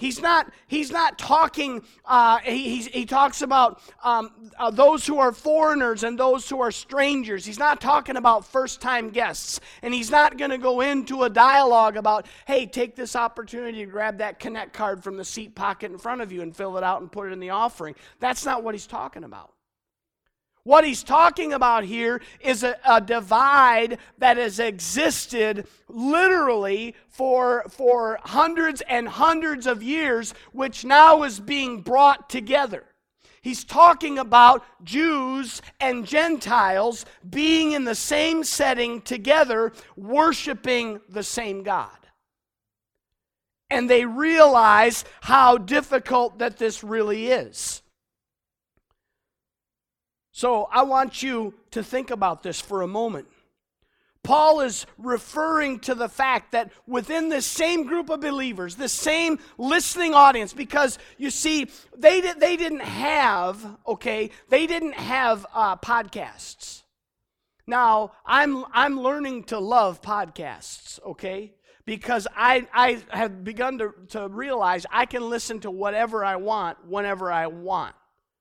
He's 0.00 0.22
not, 0.22 0.50
he's 0.66 0.90
not 0.90 1.18
talking, 1.18 1.82
uh, 2.06 2.38
he, 2.38 2.80
he 2.80 3.04
talks 3.04 3.42
about 3.42 3.82
um, 4.02 4.30
uh, 4.58 4.70
those 4.70 5.06
who 5.06 5.18
are 5.18 5.30
foreigners 5.30 6.04
and 6.04 6.18
those 6.18 6.48
who 6.48 6.58
are 6.62 6.70
strangers. 6.70 7.44
He's 7.44 7.58
not 7.58 7.82
talking 7.82 8.16
about 8.16 8.46
first 8.46 8.80
time 8.80 9.10
guests. 9.10 9.60
And 9.82 9.92
he's 9.92 10.10
not 10.10 10.38
going 10.38 10.52
to 10.52 10.58
go 10.58 10.80
into 10.80 11.24
a 11.24 11.28
dialogue 11.28 11.98
about, 11.98 12.26
hey, 12.46 12.64
take 12.64 12.96
this 12.96 13.14
opportunity 13.14 13.84
to 13.84 13.90
grab 13.90 14.16
that 14.18 14.38
Connect 14.40 14.72
card 14.72 15.04
from 15.04 15.18
the 15.18 15.24
seat 15.24 15.54
pocket 15.54 15.92
in 15.92 15.98
front 15.98 16.22
of 16.22 16.32
you 16.32 16.40
and 16.40 16.56
fill 16.56 16.78
it 16.78 16.82
out 16.82 17.02
and 17.02 17.12
put 17.12 17.28
it 17.28 17.32
in 17.34 17.38
the 17.38 17.50
offering. 17.50 17.94
That's 18.20 18.46
not 18.46 18.64
what 18.64 18.74
he's 18.74 18.86
talking 18.86 19.24
about. 19.24 19.52
What 20.64 20.84
he's 20.84 21.02
talking 21.02 21.52
about 21.54 21.84
here 21.84 22.20
is 22.40 22.62
a, 22.62 22.76
a, 22.86 23.00
divide 23.00 23.98
that 24.18 24.36
has 24.36 24.58
existed 24.58 25.66
literally 25.88 26.94
for, 27.08 27.64
for 27.70 28.20
hundreds 28.22 28.82
and 28.82 29.08
hundreds 29.08 29.66
of 29.66 29.82
years, 29.82 30.34
which 30.52 30.84
now 30.84 31.22
is 31.22 31.40
being 31.40 31.80
brought 31.80 32.28
together. 32.28 32.84
He's 33.42 33.64
talking 33.64 34.18
about 34.18 34.64
Jews 34.84 35.62
and 35.80 36.06
Gentiles 36.06 37.06
being 37.28 37.72
in 37.72 37.84
the 37.84 37.94
same 37.94 38.44
setting 38.44 39.00
together, 39.00 39.72
worshiping 39.96 41.00
the 41.08 41.22
same 41.22 41.62
God. 41.62 41.90
And 43.70 43.88
they 43.88 44.04
realize 44.04 45.06
how 45.22 45.56
difficult 45.56 46.40
that 46.40 46.58
this 46.58 46.84
really 46.84 47.28
is. 47.28 47.80
So 50.32 50.68
I 50.70 50.82
want 50.82 51.22
you 51.22 51.54
to 51.72 51.82
think 51.82 52.10
about 52.10 52.42
this 52.42 52.60
for 52.60 52.82
a 52.82 52.86
moment. 52.86 53.28
Paul 54.22 54.60
is 54.60 54.86
referring 54.98 55.80
to 55.80 55.94
the 55.94 56.08
fact 56.08 56.52
that 56.52 56.70
within 56.86 57.30
this 57.30 57.46
same 57.46 57.84
group 57.84 58.10
of 58.10 58.20
believers, 58.20 58.76
this 58.76 58.92
same 58.92 59.38
listening 59.56 60.12
audience, 60.12 60.52
because 60.52 60.98
you 61.16 61.30
see, 61.30 61.70
they, 61.96 62.20
did, 62.20 62.38
they 62.38 62.56
didn't 62.56 62.82
have, 62.82 63.78
okay, 63.86 64.30
they 64.50 64.66
didn't 64.66 64.94
have 64.94 65.46
uh, 65.54 65.76
podcasts. 65.76 66.82
Now, 67.66 68.12
I'm, 68.26 68.64
I'm 68.72 69.00
learning 69.00 69.44
to 69.44 69.58
love 69.58 70.02
podcasts, 70.02 71.02
okay? 71.02 71.54
Because 71.86 72.28
I, 72.36 72.66
I 72.74 73.02
have 73.08 73.42
begun 73.42 73.78
to, 73.78 73.94
to 74.10 74.28
realize 74.28 74.84
I 74.90 75.06
can 75.06 75.30
listen 75.30 75.60
to 75.60 75.70
whatever 75.70 76.24
I 76.24 76.36
want 76.36 76.84
whenever 76.86 77.32
I 77.32 77.46
want, 77.46 77.94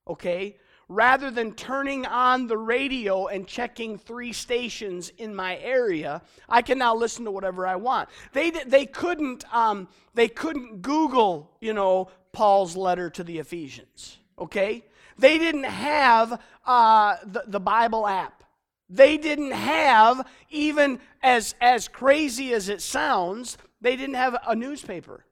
okay? 0.07 0.57
Rather 0.89 1.29
than 1.29 1.53
turning 1.53 2.05
on 2.07 2.47
the 2.47 2.57
radio 2.57 3.27
and 3.27 3.47
checking 3.47 3.97
three 3.97 4.33
stations 4.33 5.11
in 5.17 5.33
my 5.33 5.57
area, 5.59 6.21
I 6.49 6.63
can 6.63 6.79
now 6.79 6.95
listen 6.95 7.23
to 7.25 7.31
whatever 7.31 7.65
I 7.65 7.75
want. 7.75 8.09
They, 8.33 8.49
they, 8.49 8.87
couldn't, 8.87 9.45
um, 9.53 9.87
they 10.15 10.27
couldn't 10.27 10.81
Google, 10.81 11.51
you 11.61 11.73
know, 11.73 12.09
Paul's 12.33 12.75
letter 12.75 13.09
to 13.11 13.23
the 13.23 13.37
Ephesians, 13.37 14.17
okay? 14.37 14.83
They 15.19 15.37
didn't 15.37 15.65
have 15.65 16.41
uh, 16.65 17.17
the, 17.23 17.43
the 17.45 17.59
Bible 17.59 18.07
app. 18.07 18.43
They 18.89 19.17
didn't 19.17 19.51
have, 19.51 20.27
even 20.49 20.99
as, 21.21 21.53
as 21.61 21.87
crazy 21.87 22.51
as 22.53 22.67
it 22.67 22.81
sounds, 22.81 23.59
they 23.79 23.95
didn't 23.95 24.15
have 24.15 24.35
a 24.47 24.55
newspaper. 24.55 25.23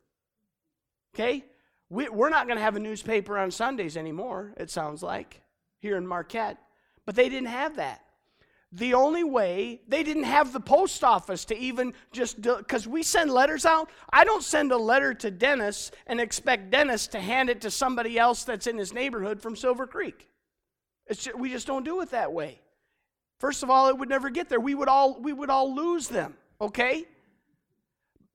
Okay? 1.15 1.45
We, 1.89 2.09
we're 2.09 2.29
not 2.29 2.45
going 2.45 2.57
to 2.57 2.63
have 2.63 2.75
a 2.75 2.79
newspaper 2.79 3.39
on 3.39 3.49
Sundays 3.49 3.97
anymore, 3.97 4.53
it 4.57 4.69
sounds 4.69 5.01
like 5.01 5.41
here 5.79 5.97
in 5.97 6.05
Marquette, 6.05 6.57
but 7.05 7.15
they 7.15 7.29
didn't 7.29 7.49
have 7.49 7.77
that. 7.77 8.01
The 8.73 8.95
only 8.95 9.23
way, 9.23 9.79
they 9.87 10.03
didn't 10.03 10.25
have 10.25 10.51
the 10.51 10.59
post 10.59 11.01
office 11.03 11.45
to 11.45 11.57
even 11.57 11.93
just, 12.11 12.41
because 12.41 12.85
we 12.85 13.01
send 13.01 13.31
letters 13.31 13.65
out. 13.65 13.89
I 14.11 14.25
don't 14.25 14.43
send 14.43 14.73
a 14.73 14.77
letter 14.77 15.13
to 15.13 15.31
Dennis 15.31 15.89
and 16.05 16.19
expect 16.19 16.69
Dennis 16.69 17.07
to 17.07 17.19
hand 17.19 17.49
it 17.49 17.61
to 17.61 17.71
somebody 17.71 18.19
else 18.19 18.43
that's 18.43 18.67
in 18.67 18.77
his 18.77 18.93
neighborhood 18.93 19.41
from 19.41 19.55
Silver 19.55 19.87
Creek. 19.87 20.27
Just, 21.09 21.37
we 21.39 21.49
just 21.49 21.65
don't 21.65 21.85
do 21.85 22.01
it 22.01 22.09
that 22.11 22.33
way. 22.33 22.59
First 23.39 23.63
of 23.63 23.69
all, 23.69 23.87
it 23.87 23.97
would 23.97 24.09
never 24.09 24.29
get 24.29 24.49
there. 24.49 24.59
We 24.59 24.75
would 24.75 24.89
all, 24.89 25.21
we 25.21 25.31
would 25.31 25.49
all 25.49 25.73
lose 25.73 26.09
them, 26.09 26.35
okay? 26.59 27.05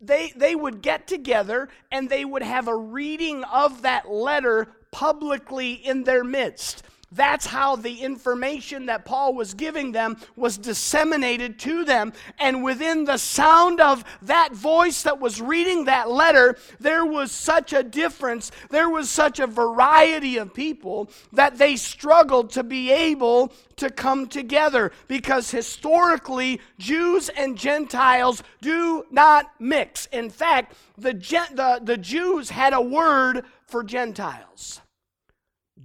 They, 0.00 0.32
they 0.34 0.54
would 0.54 0.80
get 0.80 1.06
together 1.06 1.68
and 1.90 2.08
they 2.08 2.24
would 2.24 2.42
have 2.42 2.68
a 2.68 2.76
reading 2.76 3.44
of 3.44 3.82
that 3.82 4.10
letter 4.10 4.68
publicly 4.90 5.74
in 5.74 6.04
their 6.04 6.24
midst. 6.24 6.84
That's 7.12 7.46
how 7.46 7.76
the 7.76 8.00
information 8.00 8.86
that 8.86 9.04
Paul 9.04 9.34
was 9.34 9.54
giving 9.54 9.92
them 9.92 10.16
was 10.34 10.58
disseminated 10.58 11.58
to 11.60 11.84
them. 11.84 12.12
And 12.38 12.64
within 12.64 13.04
the 13.04 13.18
sound 13.18 13.80
of 13.80 14.04
that 14.22 14.52
voice 14.52 15.02
that 15.02 15.20
was 15.20 15.40
reading 15.40 15.84
that 15.84 16.10
letter, 16.10 16.56
there 16.80 17.04
was 17.04 17.30
such 17.30 17.72
a 17.72 17.82
difference, 17.82 18.50
there 18.70 18.88
was 18.88 19.10
such 19.10 19.38
a 19.38 19.46
variety 19.46 20.38
of 20.38 20.54
people 20.54 21.10
that 21.32 21.58
they 21.58 21.76
struggled 21.76 22.50
to 22.50 22.62
be 22.62 22.90
able 22.90 23.52
to 23.76 23.90
come 23.90 24.26
together 24.26 24.92
because 25.08 25.50
historically, 25.50 26.60
Jews 26.78 27.28
and 27.28 27.58
Gentiles 27.58 28.42
do 28.60 29.04
not 29.10 29.50
mix. 29.58 30.06
In 30.06 30.30
fact, 30.30 30.74
the, 30.96 31.12
the, 31.12 31.80
the 31.82 31.96
Jews 31.96 32.50
had 32.50 32.72
a 32.72 32.80
word 32.80 33.44
for 33.66 33.82
Gentiles 33.82 34.80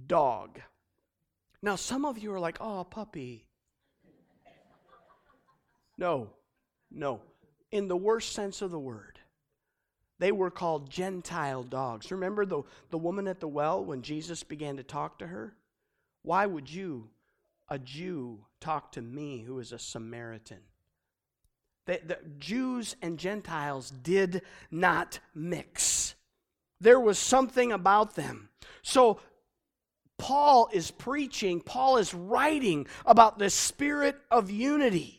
dog. 0.06 0.60
Now, 1.62 1.76
some 1.76 2.04
of 2.04 2.18
you 2.18 2.32
are 2.32 2.40
like, 2.40 2.58
oh, 2.60 2.84
puppy. 2.84 3.46
No, 5.96 6.30
no. 6.90 7.20
In 7.72 7.88
the 7.88 7.96
worst 7.96 8.32
sense 8.32 8.62
of 8.62 8.70
the 8.70 8.78
word, 8.78 9.18
they 10.18 10.32
were 10.32 10.50
called 10.50 10.90
Gentile 10.90 11.64
dogs. 11.64 12.10
Remember 12.10 12.46
the, 12.46 12.62
the 12.90 12.98
woman 12.98 13.26
at 13.26 13.40
the 13.40 13.48
well 13.48 13.84
when 13.84 14.02
Jesus 14.02 14.42
began 14.42 14.76
to 14.76 14.82
talk 14.82 15.18
to 15.18 15.26
her? 15.26 15.54
Why 16.22 16.46
would 16.46 16.70
you, 16.70 17.10
a 17.68 17.78
Jew, 17.78 18.44
talk 18.60 18.92
to 18.92 19.02
me 19.02 19.42
who 19.42 19.58
is 19.58 19.72
a 19.72 19.78
Samaritan? 19.78 20.58
The, 21.86 22.00
the 22.04 22.18
Jews 22.38 22.96
and 23.02 23.18
Gentiles 23.18 23.90
did 23.90 24.42
not 24.70 25.20
mix. 25.34 26.14
There 26.80 27.00
was 27.00 27.18
something 27.18 27.72
about 27.72 28.14
them. 28.14 28.50
So 28.82 29.20
Paul 30.18 30.68
is 30.72 30.90
preaching, 30.90 31.60
Paul 31.60 31.96
is 31.98 32.12
writing 32.12 32.86
about 33.06 33.38
the 33.38 33.50
spirit 33.50 34.16
of 34.30 34.50
unity. 34.50 35.14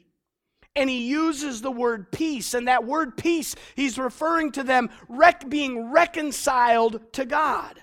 And 0.75 0.89
he 0.89 1.09
uses 1.09 1.61
the 1.61 1.71
word 1.71 2.11
peace. 2.11 2.53
And 2.53 2.67
that 2.67 2.85
word 2.85 3.17
peace, 3.17 3.55
he's 3.75 3.97
referring 3.97 4.51
to 4.53 4.63
them 4.63 4.89
rec- 5.07 5.49
being 5.49 5.91
reconciled 5.91 7.11
to 7.13 7.25
God. 7.25 7.81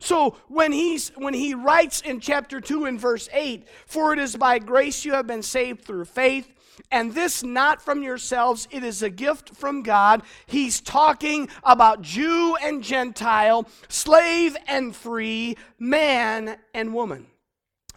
So 0.00 0.36
when 0.48 0.72
he's 0.72 1.10
when 1.16 1.34
he 1.34 1.54
writes 1.54 2.00
in 2.00 2.20
chapter 2.20 2.60
2 2.60 2.86
in 2.86 2.98
verse 2.98 3.28
8, 3.32 3.66
for 3.86 4.12
it 4.12 4.18
is 4.18 4.36
by 4.36 4.58
grace 4.58 5.04
you 5.04 5.12
have 5.12 5.26
been 5.26 5.42
saved 5.42 5.84
through 5.84 6.04
faith, 6.04 6.48
and 6.90 7.12
this 7.14 7.42
not 7.42 7.82
from 7.82 8.02
yourselves, 8.02 8.68
it 8.70 8.84
is 8.84 9.02
a 9.02 9.10
gift 9.10 9.54
from 9.56 9.82
God. 9.82 10.22
He's 10.46 10.80
talking 10.80 11.48
about 11.64 12.02
Jew 12.02 12.56
and 12.62 12.82
Gentile, 12.82 13.68
slave 13.88 14.56
and 14.66 14.94
free, 14.94 15.56
man 15.78 16.58
and 16.72 16.94
woman. 16.94 17.26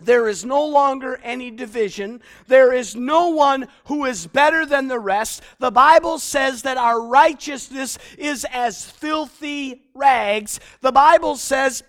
There 0.02 0.28
is 0.28 0.44
no 0.44 0.66
longer 0.66 1.20
any 1.24 1.52
division. 1.52 2.22
There 2.48 2.74
is 2.74 2.96
no 2.96 3.30
one 3.30 3.68
who 3.86 4.06
is 4.06 4.26
better 4.26 4.66
than 4.66 4.88
the 4.88 4.98
rest. 4.98 5.44
The 5.60 5.70
Bible 5.70 6.18
says 6.18 6.64
that 6.64 6.78
our 6.78 7.00
righteousness 7.00 8.00
is 8.18 8.46
as 8.52 8.90
filthy 8.90 9.84
rags. 9.94 10.60
The 10.82 10.92
Bible 10.92 11.36
says 11.36 11.84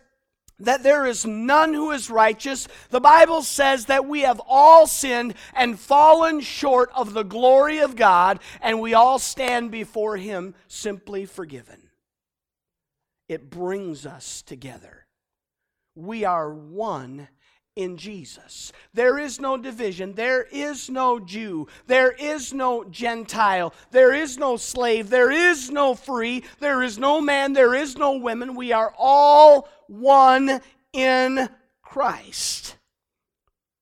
that 0.64 0.82
there 0.82 1.06
is 1.06 1.26
none 1.26 1.74
who 1.74 1.90
is 1.90 2.10
righteous. 2.10 2.68
The 2.90 3.00
Bible 3.00 3.42
says 3.42 3.86
that 3.86 4.06
we 4.06 4.22
have 4.22 4.40
all 4.46 4.86
sinned 4.86 5.34
and 5.54 5.78
fallen 5.78 6.40
short 6.40 6.90
of 6.94 7.14
the 7.14 7.24
glory 7.24 7.78
of 7.78 7.96
God, 7.96 8.40
and 8.60 8.80
we 8.80 8.94
all 8.94 9.18
stand 9.18 9.70
before 9.70 10.16
Him 10.16 10.54
simply 10.68 11.26
forgiven. 11.26 11.90
It 13.28 13.50
brings 13.50 14.04
us 14.06 14.42
together. 14.42 15.06
We 15.94 16.24
are 16.24 16.52
one 16.52 17.28
in 17.74 17.96
Jesus. 17.96 18.72
There 18.92 19.18
is 19.18 19.40
no 19.40 19.56
division. 19.56 20.14
There 20.14 20.42
is 20.42 20.90
no 20.90 21.18
Jew. 21.18 21.68
There 21.86 22.12
is 22.12 22.52
no 22.52 22.84
Gentile. 22.84 23.72
There 23.90 24.12
is 24.12 24.36
no 24.36 24.56
slave. 24.56 25.08
There 25.08 25.30
is 25.30 25.70
no 25.70 25.94
free. 25.94 26.44
There 26.60 26.82
is 26.82 26.98
no 26.98 27.20
man. 27.20 27.54
There 27.54 27.74
is 27.74 27.96
no 27.96 28.18
women. 28.18 28.54
We 28.54 28.72
are 28.72 28.92
all 28.98 29.68
one 29.92 30.60
in 30.92 31.48
Christ. 31.82 32.76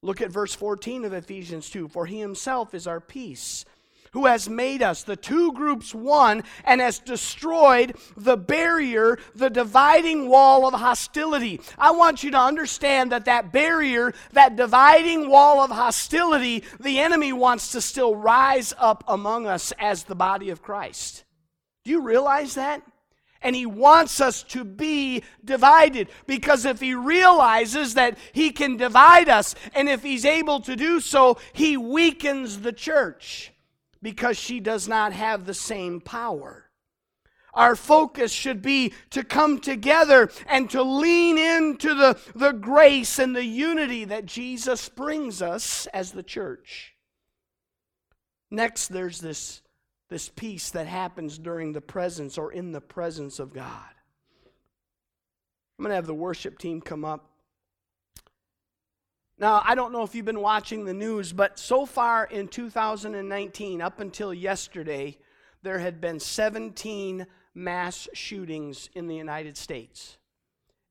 Look 0.02 0.20
at 0.20 0.30
verse 0.30 0.54
14 0.54 1.04
of 1.04 1.12
Ephesians 1.12 1.70
2. 1.70 1.88
For 1.88 2.06
he 2.06 2.18
himself 2.18 2.74
is 2.74 2.86
our 2.86 3.00
peace, 3.00 3.64
who 4.12 4.26
has 4.26 4.48
made 4.48 4.82
us, 4.82 5.02
the 5.02 5.14
two 5.14 5.52
groups 5.52 5.94
one, 5.94 6.42
and 6.64 6.80
has 6.80 6.98
destroyed 6.98 7.94
the 8.16 8.36
barrier, 8.36 9.18
the 9.34 9.50
dividing 9.50 10.28
wall 10.28 10.66
of 10.66 10.74
hostility. 10.74 11.60
I 11.78 11.92
want 11.92 12.24
you 12.24 12.30
to 12.32 12.40
understand 12.40 13.12
that 13.12 13.26
that 13.26 13.52
barrier, 13.52 14.12
that 14.32 14.56
dividing 14.56 15.28
wall 15.28 15.62
of 15.62 15.70
hostility, 15.70 16.64
the 16.80 16.98
enemy 16.98 17.32
wants 17.32 17.72
to 17.72 17.80
still 17.80 18.16
rise 18.16 18.72
up 18.78 19.04
among 19.06 19.46
us 19.46 19.72
as 19.78 20.04
the 20.04 20.16
body 20.16 20.50
of 20.50 20.62
Christ. 20.62 21.24
Do 21.84 21.90
you 21.90 22.00
realize 22.00 22.54
that? 22.54 22.82
And 23.42 23.56
he 23.56 23.66
wants 23.66 24.20
us 24.20 24.42
to 24.44 24.64
be 24.64 25.22
divided 25.44 26.08
because 26.26 26.64
if 26.64 26.80
he 26.80 26.94
realizes 26.94 27.94
that 27.94 28.18
he 28.32 28.50
can 28.50 28.76
divide 28.76 29.28
us, 29.28 29.54
and 29.74 29.88
if 29.88 30.02
he's 30.02 30.24
able 30.24 30.60
to 30.60 30.76
do 30.76 31.00
so, 31.00 31.38
he 31.52 31.76
weakens 31.76 32.60
the 32.60 32.72
church 32.72 33.52
because 34.02 34.38
she 34.38 34.60
does 34.60 34.88
not 34.88 35.12
have 35.12 35.46
the 35.46 35.54
same 35.54 36.00
power. 36.00 36.70
Our 37.52 37.74
focus 37.74 38.30
should 38.30 38.62
be 38.62 38.92
to 39.10 39.24
come 39.24 39.58
together 39.58 40.30
and 40.46 40.70
to 40.70 40.82
lean 40.82 41.36
into 41.36 41.94
the, 41.94 42.18
the 42.34 42.52
grace 42.52 43.18
and 43.18 43.34
the 43.34 43.44
unity 43.44 44.04
that 44.04 44.26
Jesus 44.26 44.88
brings 44.88 45.42
us 45.42 45.86
as 45.88 46.12
the 46.12 46.22
church. 46.22 46.94
Next, 48.50 48.88
there's 48.88 49.20
this, 49.20 49.62
this 50.10 50.28
peace 50.28 50.70
that 50.70 50.86
happens 50.86 51.38
during 51.38 51.72
the 51.72 51.80
presence 51.80 52.36
or 52.36 52.52
in 52.52 52.72
the 52.72 52.80
presence 52.80 53.38
of 53.38 53.54
God. 53.54 53.94
I'm 55.78 55.84
going 55.84 55.90
to 55.90 55.94
have 55.94 56.06
the 56.06 56.14
worship 56.14 56.58
team 56.58 56.82
come 56.82 57.04
up. 57.04 57.30
Now, 59.38 59.62
I 59.64 59.74
don't 59.74 59.92
know 59.92 60.02
if 60.02 60.14
you've 60.14 60.26
been 60.26 60.42
watching 60.42 60.84
the 60.84 60.92
news, 60.92 61.32
but 61.32 61.58
so 61.58 61.86
far 61.86 62.26
in 62.26 62.48
2019, 62.48 63.80
up 63.80 64.00
until 64.00 64.34
yesterday, 64.34 65.16
there 65.62 65.78
had 65.78 66.00
been 66.00 66.20
17 66.20 67.26
mass 67.54 68.06
shootings 68.12 68.90
in 68.94 69.06
the 69.06 69.16
United 69.16 69.56
States. 69.56 70.18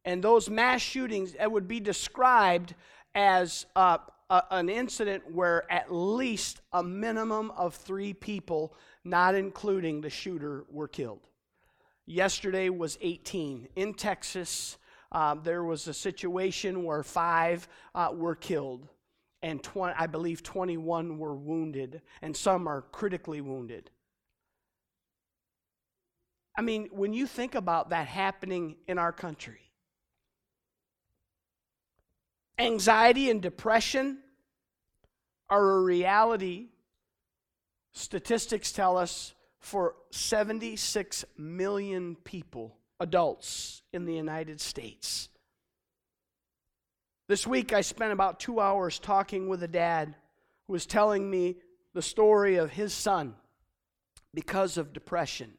And 0.05 0.23
those 0.23 0.49
mass 0.49 0.82
shootings 0.82 1.36
would 1.39 1.67
be 1.67 1.79
described 1.79 2.73
as 3.13 3.67
uh, 3.75 3.99
a, 4.30 4.44
an 4.52 4.70
incident 4.70 5.32
where 5.32 5.70
at 5.72 5.94
least 5.94 6.62
a 6.72 6.84
minimum 6.84 7.52
of 7.52 7.76
three 7.76 8.13
people, 8.13 8.76
not 9.04 9.36
including 9.36 10.02
the 10.02 10.10
shooter, 10.10 10.65
were 10.70 10.88
killed. 10.88 11.22
Yesterday 12.06 12.70
was 12.70 12.98
18 13.02 13.68
in 13.76 13.94
Texas. 13.94 14.78
Um, 15.12 15.42
there 15.44 15.63
was 15.63 15.88
a 15.88 15.94
situation 15.94 16.84
where 16.84 17.04
five 17.04 17.68
uh, 17.96 18.10
were 18.13 18.36
killed, 18.36 18.88
and 19.42 19.62
20, 19.62 19.96
I 19.98 20.08
believe 20.08 20.44
21 20.44 21.18
were 21.18 21.36
wounded, 21.36 22.02
and 22.22 22.36
some 22.36 22.68
are 22.68 22.82
critically 22.92 23.42
wounded. 23.42 23.89
I 26.58 26.62
mean, 26.62 26.89
when 26.92 27.13
you 27.13 27.26
think 27.26 27.56
about 27.56 27.92
that 27.92 28.08
happening 28.08 28.76
in 28.88 28.98
our 28.98 29.13
country, 29.13 29.68
anxiety 32.60 33.30
and 33.30 33.41
depression 33.41 34.19
are 35.50 35.78
a 35.78 35.82
reality. 35.82 36.67
Statistics 37.93 38.72
tell 38.72 38.98
us 38.98 39.34
for 39.60 39.95
76 40.12 41.26
million 41.38 42.15
people 42.24 42.78
adults 43.00 43.82
in 43.93 44.06
the 44.06 44.13
United 44.13 44.62
States. 44.62 45.30
This 47.28 47.45
week, 47.45 47.74
I 47.74 47.82
spent 47.82 48.12
about 48.12 48.39
two 48.39 48.60
hours 48.60 49.00
talking 49.00 49.48
with 49.48 49.63
a 49.63 49.67
dad 49.67 50.15
who 50.67 50.74
was 50.74 50.86
telling 50.86 51.30
me 51.30 51.58
the 51.93 52.02
story 52.02 52.56
of 52.56 52.72
his 52.72 52.93
son 52.93 53.36
because 54.34 54.78
of 54.78 54.93
depression, 54.93 55.54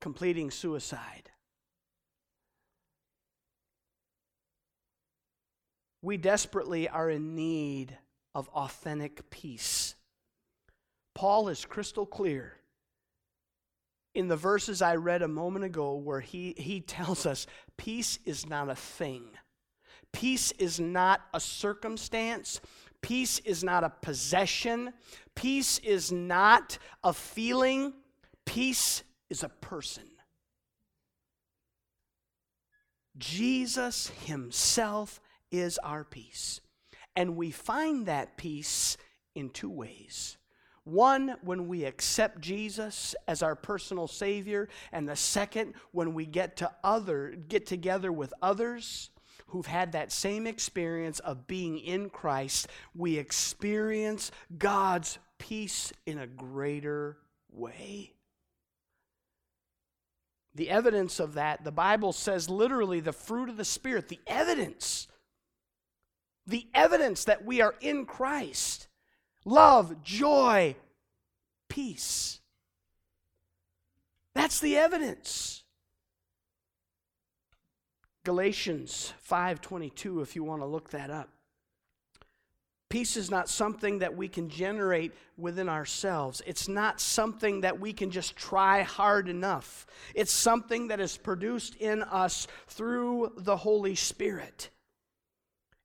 completing 0.00 0.50
suicide. 0.50 1.30
We 6.08 6.16
desperately 6.16 6.88
are 6.88 7.10
in 7.10 7.34
need 7.34 7.94
of 8.34 8.48
authentic 8.54 9.28
peace. 9.28 9.94
Paul 11.14 11.50
is 11.50 11.66
crystal 11.66 12.06
clear 12.06 12.54
in 14.14 14.28
the 14.28 14.34
verses 14.34 14.80
I 14.80 14.96
read 14.96 15.20
a 15.20 15.28
moment 15.28 15.66
ago 15.66 15.96
where 15.96 16.20
he, 16.20 16.54
he 16.56 16.80
tells 16.80 17.26
us 17.26 17.46
peace 17.76 18.20
is 18.24 18.48
not 18.48 18.70
a 18.70 18.74
thing, 18.74 19.24
peace 20.10 20.50
is 20.52 20.80
not 20.80 21.20
a 21.34 21.40
circumstance. 21.40 22.62
Peace 23.02 23.38
is 23.40 23.62
not 23.62 23.84
a 23.84 23.90
possession. 23.90 24.94
Peace 25.34 25.78
is 25.80 26.10
not 26.10 26.78
a 27.04 27.12
feeling. 27.12 27.92
Peace 28.46 29.02
is 29.28 29.42
a 29.42 29.50
person. 29.50 30.08
Jesus 33.18 34.10
Himself 34.24 35.20
is 35.50 35.78
our 35.78 36.04
peace. 36.04 36.60
And 37.16 37.36
we 37.36 37.50
find 37.50 38.06
that 38.06 38.36
peace 38.36 38.96
in 39.34 39.50
two 39.50 39.70
ways. 39.70 40.36
One, 40.84 41.36
when 41.42 41.68
we 41.68 41.84
accept 41.84 42.40
Jesus 42.40 43.14
as 43.26 43.42
our 43.42 43.54
personal 43.54 44.08
Savior, 44.08 44.68
and 44.90 45.06
the 45.06 45.16
second, 45.16 45.74
when 45.92 46.14
we 46.14 46.24
get 46.24 46.56
to 46.58 46.70
other, 46.82 47.34
get 47.48 47.66
together 47.66 48.10
with 48.10 48.32
others 48.40 49.10
who've 49.48 49.66
had 49.66 49.92
that 49.92 50.12
same 50.12 50.46
experience 50.46 51.18
of 51.20 51.46
being 51.46 51.78
in 51.78 52.08
Christ, 52.08 52.68
we 52.94 53.18
experience 53.18 54.30
God's 54.56 55.18
peace 55.38 55.92
in 56.06 56.18
a 56.18 56.26
greater 56.26 57.18
way. 57.50 58.14
The 60.54 60.70
evidence 60.70 61.20
of 61.20 61.34
that, 61.34 61.64
the 61.64 61.70
Bible 61.70 62.12
says 62.12 62.48
literally 62.48 63.00
the 63.00 63.12
fruit 63.12 63.48
of 63.48 63.56
the 63.56 63.64
Spirit, 63.64 64.08
the 64.08 64.20
evidence, 64.26 65.06
the 66.48 66.66
evidence 66.74 67.24
that 67.24 67.44
we 67.44 67.60
are 67.60 67.74
in 67.80 68.06
Christ 68.06 68.88
love, 69.44 70.02
joy, 70.02 70.76
peace. 71.68 72.40
That's 74.34 74.60
the 74.60 74.76
evidence. 74.76 75.62
Galatians 78.24 79.14
5:22 79.18 80.20
if 80.20 80.36
you 80.36 80.44
want 80.44 80.60
to 80.60 80.66
look 80.66 80.90
that 80.90 81.10
up. 81.10 81.30
Peace 82.90 83.16
is 83.16 83.30
not 83.30 83.50
something 83.50 83.98
that 83.98 84.16
we 84.16 84.28
can 84.28 84.48
generate 84.48 85.12
within 85.36 85.68
ourselves. 85.68 86.40
It's 86.46 86.68
not 86.68 87.00
something 87.00 87.60
that 87.60 87.78
we 87.78 87.92
can 87.92 88.10
just 88.10 88.34
try 88.34 88.82
hard 88.82 89.28
enough. 89.28 89.86
It's 90.14 90.32
something 90.32 90.88
that 90.88 91.00
is 91.00 91.16
produced 91.18 91.74
in 91.76 92.02
us 92.02 92.46
through 92.66 93.34
the 93.36 93.58
Holy 93.58 93.94
Spirit. 93.94 94.70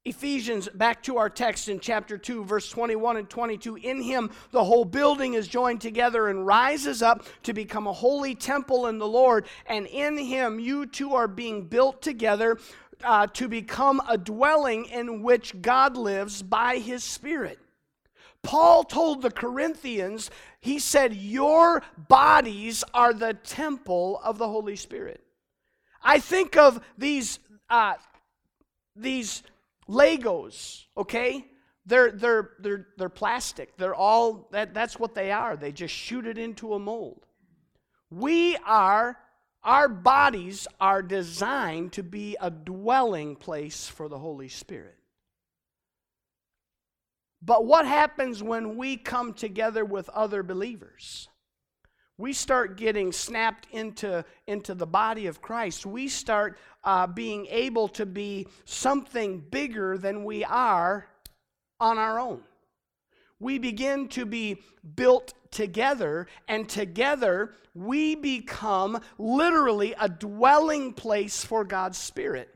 Ephesians, 0.05 0.67
back 0.73 1.01
to 1.01 1.17
our 1.17 1.29
text 1.29 1.69
in 1.69 1.79
chapter 1.79 2.17
2, 2.17 2.43
verse 2.43 2.69
21 2.69 3.15
and 3.15 3.29
22. 3.29 3.77
In 3.77 4.01
him, 4.01 4.31
the 4.51 4.63
whole 4.63 4.83
building 4.83 5.33
is 5.33 5.47
joined 5.47 5.79
together 5.79 6.27
and 6.27 6.45
rises 6.45 7.01
up 7.01 7.25
to 7.43 7.53
become 7.53 7.87
a 7.87 7.93
holy 7.93 8.35
temple 8.35 8.87
in 8.87 8.97
the 8.97 9.07
Lord. 9.07 9.45
And 9.65 9.87
in 9.87 10.17
him, 10.17 10.59
you 10.59 10.85
two 10.85 11.13
are 11.15 11.29
being 11.29 11.67
built 11.67 12.01
together 12.01 12.59
uh, 13.01 13.27
to 13.27 13.47
become 13.47 14.01
a 14.09 14.17
dwelling 14.17 14.85
in 14.85 15.23
which 15.23 15.61
God 15.61 15.95
lives 15.95 16.43
by 16.43 16.79
his 16.79 17.05
Spirit. 17.05 17.59
Paul 18.41 18.83
told 18.83 19.21
the 19.21 19.31
Corinthians, 19.31 20.29
he 20.59 20.79
said, 20.79 21.13
Your 21.13 21.81
bodies 22.09 22.83
are 22.93 23.13
the 23.13 23.35
temple 23.35 24.19
of 24.21 24.37
the 24.37 24.49
Holy 24.49 24.75
Spirit. 24.75 25.23
I 26.03 26.19
think 26.19 26.57
of 26.57 26.83
these, 26.97 27.39
uh, 27.69 27.93
these 28.97 29.43
Legos, 29.87 30.85
okay? 30.97 31.45
They're, 31.85 32.11
they're, 32.11 32.51
they're, 32.59 32.87
they're 32.97 33.09
plastic. 33.09 33.77
They're 33.77 33.95
all, 33.95 34.47
that, 34.51 34.73
that's 34.73 34.99
what 34.99 35.15
they 35.15 35.31
are. 35.31 35.55
They 35.57 35.71
just 35.71 35.93
shoot 35.93 36.25
it 36.25 36.37
into 36.37 36.73
a 36.73 36.79
mold. 36.79 37.25
We 38.09 38.55
are, 38.65 39.17
our 39.63 39.89
bodies 39.89 40.67
are 40.79 41.01
designed 41.01 41.93
to 41.93 42.03
be 42.03 42.37
a 42.39 42.49
dwelling 42.49 43.35
place 43.35 43.87
for 43.87 44.07
the 44.07 44.19
Holy 44.19 44.49
Spirit. 44.49 44.97
But 47.41 47.65
what 47.65 47.85
happens 47.85 48.41
when 48.41 48.77
we 48.77 48.95
come 48.95 49.33
together 49.33 49.83
with 49.83 50.07
other 50.09 50.43
believers? 50.43 51.27
we 52.17 52.31
start 52.31 52.77
getting 52.77 53.11
snapped 53.11 53.67
into, 53.71 54.23
into 54.45 54.75
the 54.75 54.85
body 54.85 55.25
of 55.25 55.41
Christ. 55.41 55.85
We 55.85 56.07
start 56.07 56.57
uh, 56.83 57.07
being 57.07 57.45
able 57.47 57.87
to 57.89 58.05
be 58.05 58.47
something 58.65 59.39
bigger 59.39 59.97
than 59.97 60.23
we 60.23 60.43
are 60.43 61.07
on 61.79 61.97
our 61.97 62.19
own. 62.19 62.41
We 63.39 63.59
begin 63.59 64.07
to 64.09 64.25
be 64.25 64.61
built 64.95 65.33
together, 65.51 66.27
and 66.47 66.67
together 66.67 67.53
we 67.75 68.15
become 68.15 69.01
literally 69.17 69.93
a 69.99 70.07
dwelling 70.07 70.93
place 70.93 71.43
for 71.43 71.63
God's 71.63 71.97
Spirit. 71.97 72.49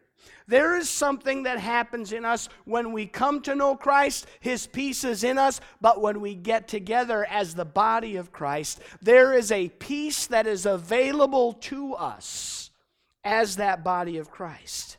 There 0.48 0.78
is 0.78 0.90
something 0.90 1.44
that 1.44 1.60
happens 1.60 2.14
in 2.14 2.24
us 2.24 2.48
when 2.64 2.94
we 2.94 3.06
come 3.06 3.42
to 3.42 3.56
know 3.56 3.76
Christ, 3.76 4.28
His 4.40 4.66
peace 4.66 5.04
is 5.04 5.26
in 5.26 5.38
us, 5.38 5.60
but 5.82 6.02
when 6.02 6.22
we 6.22 6.36
get 6.36 6.70
together 6.70 7.26
as 7.30 7.54
the 7.54 7.66
body 7.66 8.16
of 8.16 8.32
Christ, 8.32 8.80
there 9.02 9.34
is 9.34 9.52
a 9.52 9.68
peace 9.68 10.28
that 10.28 10.48
is 10.48 10.66
available 10.66 11.54
to 11.54 11.96
us 11.96 12.67
as 13.28 13.58
that 13.58 13.84
body 13.84 14.18
of 14.18 14.32
Christ. 14.32 14.96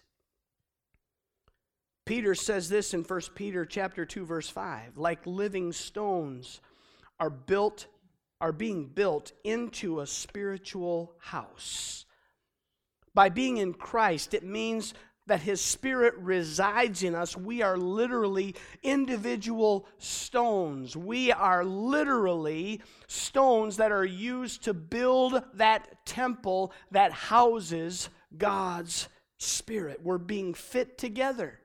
Peter 2.04 2.34
says 2.34 2.68
this 2.68 2.92
in 2.92 3.02
1 3.02 3.20
Peter 3.34 3.64
chapter 3.64 4.04
2 4.04 4.26
verse 4.26 4.50
5, 4.50 4.98
like 4.98 5.26
living 5.26 5.72
stones 5.72 6.60
are 7.18 7.30
built 7.30 7.86
are 8.40 8.52
being 8.52 8.86
built 8.86 9.32
into 9.42 9.98
a 10.00 10.06
spiritual 10.06 11.14
house. 11.18 12.04
By 13.14 13.30
being 13.30 13.56
in 13.56 13.74
Christ, 13.74 14.32
it 14.32 14.44
means 14.44 14.94
that 15.26 15.40
His 15.40 15.60
Spirit 15.60 16.14
resides 16.18 17.02
in 17.02 17.14
us. 17.14 17.36
We 17.36 17.62
are 17.62 17.76
literally 17.76 18.54
individual 18.82 19.86
stones. 19.98 20.96
We 20.96 21.32
are 21.32 21.64
literally 21.64 22.80
stones 23.08 23.78
that 23.78 23.90
are 23.90 24.04
used 24.04 24.64
to 24.64 24.74
build 24.74 25.42
that 25.54 26.06
temple 26.06 26.72
that 26.92 27.10
houses 27.10 28.08
God's 28.36 29.08
Spirit. 29.38 30.00
We're 30.02 30.18
being 30.18 30.54
fit 30.54 30.98
together. 30.98 31.60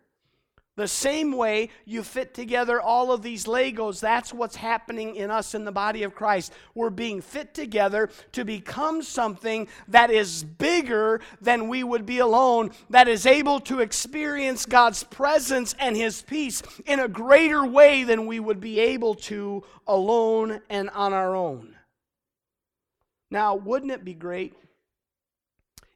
The 0.76 0.88
same 0.88 1.34
way 1.34 1.70
you 1.86 2.02
fit 2.02 2.34
together 2.34 2.82
all 2.82 3.12
of 3.12 3.22
these 3.22 3.46
Legos, 3.46 4.00
that's 4.00 4.34
what's 4.34 4.56
happening 4.56 5.16
in 5.16 5.30
us 5.30 5.54
in 5.54 5.66
the 5.66 5.72
body 5.72 6.02
of 6.02 6.16
Christ. 6.16 6.52
We're 6.74 6.90
being 6.90 7.22
fit 7.22 7.54
together 7.54 8.10
to 8.32 8.44
become 8.44 9.04
something 9.04 9.68
that 9.90 10.10
is 10.10 10.44
bigger 10.44 11.22
than 11.40 11.68
we 11.68 11.84
would 11.84 12.08
be 12.08 12.18
alone, 12.18 12.72
that 12.90 13.08
is 13.08 13.28
able 13.28 13.60
to 13.62 13.82
experience 13.82 14.66
God's 14.66 15.04
presence 15.04 15.76
and 15.78 15.96
His 15.96 16.24
peace 16.24 16.64
in 16.88 17.00
a 17.00 17.08
greater 17.08 17.64
way 17.64 18.04
than 18.04 18.26
we 18.26 18.40
would 18.40 18.60
be 18.60 18.80
able 18.80 19.14
to 19.16 19.64
alone 19.86 20.60
and 20.72 20.90
on 20.90 21.14
our 21.14 21.36
own. 21.36 21.76
Now, 23.30 23.54
wouldn't 23.54 23.92
it 23.92 24.04
be 24.04 24.16
great 24.16 24.56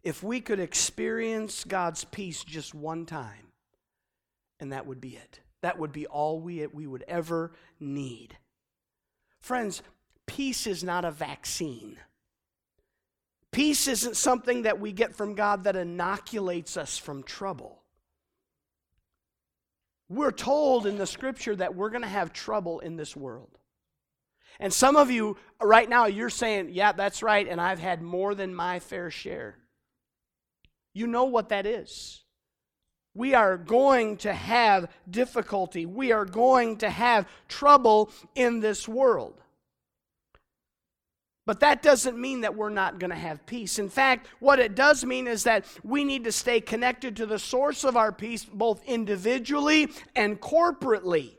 if 0.08 0.24
we 0.24 0.41
could 0.41 0.60
experience 0.60 1.63
God's 1.63 2.04
peace 2.04 2.43
just 2.43 2.74
one 2.74 3.06
time? 3.06 3.48
and 4.60 4.72
that 4.72 4.86
would 4.86 5.02
be 5.02 5.15
it. 5.15 5.39
That 5.62 5.80
would 5.80 5.91
be 5.91 6.06
all 6.06 6.39
we, 6.39 6.65
we 6.67 6.88
would 6.88 7.04
ever 7.08 7.52
need. 7.80 8.38
Friends, 9.39 9.82
peace 10.26 10.67
is 10.67 10.84
not 10.84 11.06
a 11.06 11.12
vaccine. 11.12 11.98
Peace 13.52 13.88
isn't 13.88 14.17
something 14.17 14.63
that 14.63 14.80
we 14.80 14.91
get 14.91 15.15
from 15.15 15.36
God 15.36 15.63
that 15.63 15.76
inoculates 15.76 16.78
us 16.78 16.98
from 16.98 17.24
trouble. 17.24 17.82
We're 20.10 20.32
told 20.32 20.86
in 20.86 20.98
the 20.98 21.08
scripture 21.08 21.56
that 21.56 21.76
we're 21.76 21.89
going 21.89 22.04
to 22.04 22.08
have 22.08 22.34
trouble 22.34 22.80
in 22.80 22.96
this 22.96 23.15
world. 23.15 23.58
And 24.60 24.74
some 24.74 24.96
of 24.96 25.12
you 25.12 25.38
right 25.62 25.88
now, 25.88 26.06
you're 26.06 26.30
saying, 26.30 26.70
yeah, 26.72 26.91
that's 26.91 27.22
right, 27.22 27.48
and 27.48 27.60
I've 27.60 27.80
had 27.80 28.02
more 28.02 28.34
than 28.34 28.56
my 28.56 28.80
fair 28.80 29.12
share. 29.12 29.58
You 30.98 31.06
know 31.06 31.26
what 31.26 31.50
that 31.50 31.68
is 31.68 32.24
we 33.14 33.34
are 33.34 33.58
going 33.58 34.18
to 34.18 34.34
have 34.34 34.90
difficulty. 35.10 35.86
We 35.86 36.12
are 36.12 36.26
going 36.26 36.78
to 36.78 36.90
have 36.90 37.28
trouble 37.48 38.12
in 38.36 38.60
this 38.60 38.88
world. 38.88 39.42
But 41.48 41.62
that 41.62 41.82
doesn't 41.82 42.20
mean 42.20 42.42
that 42.42 42.56
we're 42.56 42.70
not 42.70 43.00
going 43.00 43.10
to 43.10 43.16
have 43.16 43.46
peace. 43.46 43.80
In 43.80 43.90
fact, 43.90 44.28
what 44.40 44.60
it 44.60 44.76
does 44.76 45.06
mean 45.06 45.28
is 45.28 45.46
that 45.46 45.66
we 45.84 46.04
need 46.04 46.26
to 46.26 46.32
stay 46.32 46.62
connected 46.62 47.16
to 47.18 47.26
the 47.26 47.40
source 47.40 47.84
of 47.84 47.96
our 47.96 48.12
peace, 48.12 48.44
both 48.46 48.84
individually 48.84 49.90
and 50.16 50.40
corporately. 50.40 51.37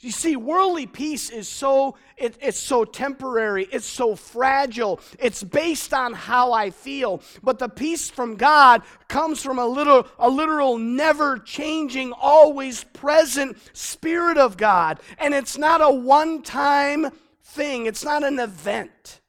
You 0.00 0.10
see, 0.10 0.36
worldly 0.36 0.86
peace 0.86 1.30
is 1.30 1.48
so 1.48 1.96
it, 2.18 2.36
it's 2.40 2.58
so 2.58 2.84
temporary, 2.84 3.66
it's 3.72 3.86
so 3.86 4.14
fragile, 4.14 5.00
it's 5.18 5.42
based 5.42 5.94
on 5.94 6.12
how 6.12 6.52
I 6.52 6.70
feel. 6.70 7.22
But 7.42 7.58
the 7.58 7.68
peace 7.68 8.10
from 8.10 8.36
God 8.36 8.82
comes 9.08 9.42
from 9.42 9.58
a 9.58 9.66
little 9.66 10.06
a 10.18 10.28
literal, 10.28 10.76
never 10.76 11.38
changing, 11.38 12.12
always 12.12 12.84
present 12.84 13.56
Spirit 13.72 14.36
of 14.36 14.58
God. 14.58 15.00
And 15.18 15.32
it's 15.32 15.56
not 15.56 15.80
a 15.80 15.90
one-time 15.90 17.10
thing, 17.42 17.86
it's 17.86 18.04
not 18.04 18.22
an 18.22 18.38
event. 18.38 19.20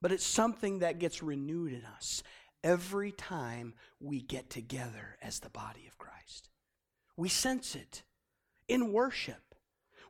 But 0.00 0.12
it's 0.12 0.26
something 0.26 0.78
that 0.78 1.00
gets 1.00 1.24
renewed 1.24 1.72
in 1.72 1.84
us 1.84 2.22
every 2.62 3.10
time 3.10 3.74
we 3.98 4.20
get 4.20 4.48
together 4.48 5.16
as 5.20 5.40
the 5.40 5.50
body 5.50 5.88
of 5.88 5.98
Christ. 5.98 6.50
We 7.16 7.28
sense 7.28 7.74
it 7.74 8.04
in 8.68 8.92
worship. 8.92 9.36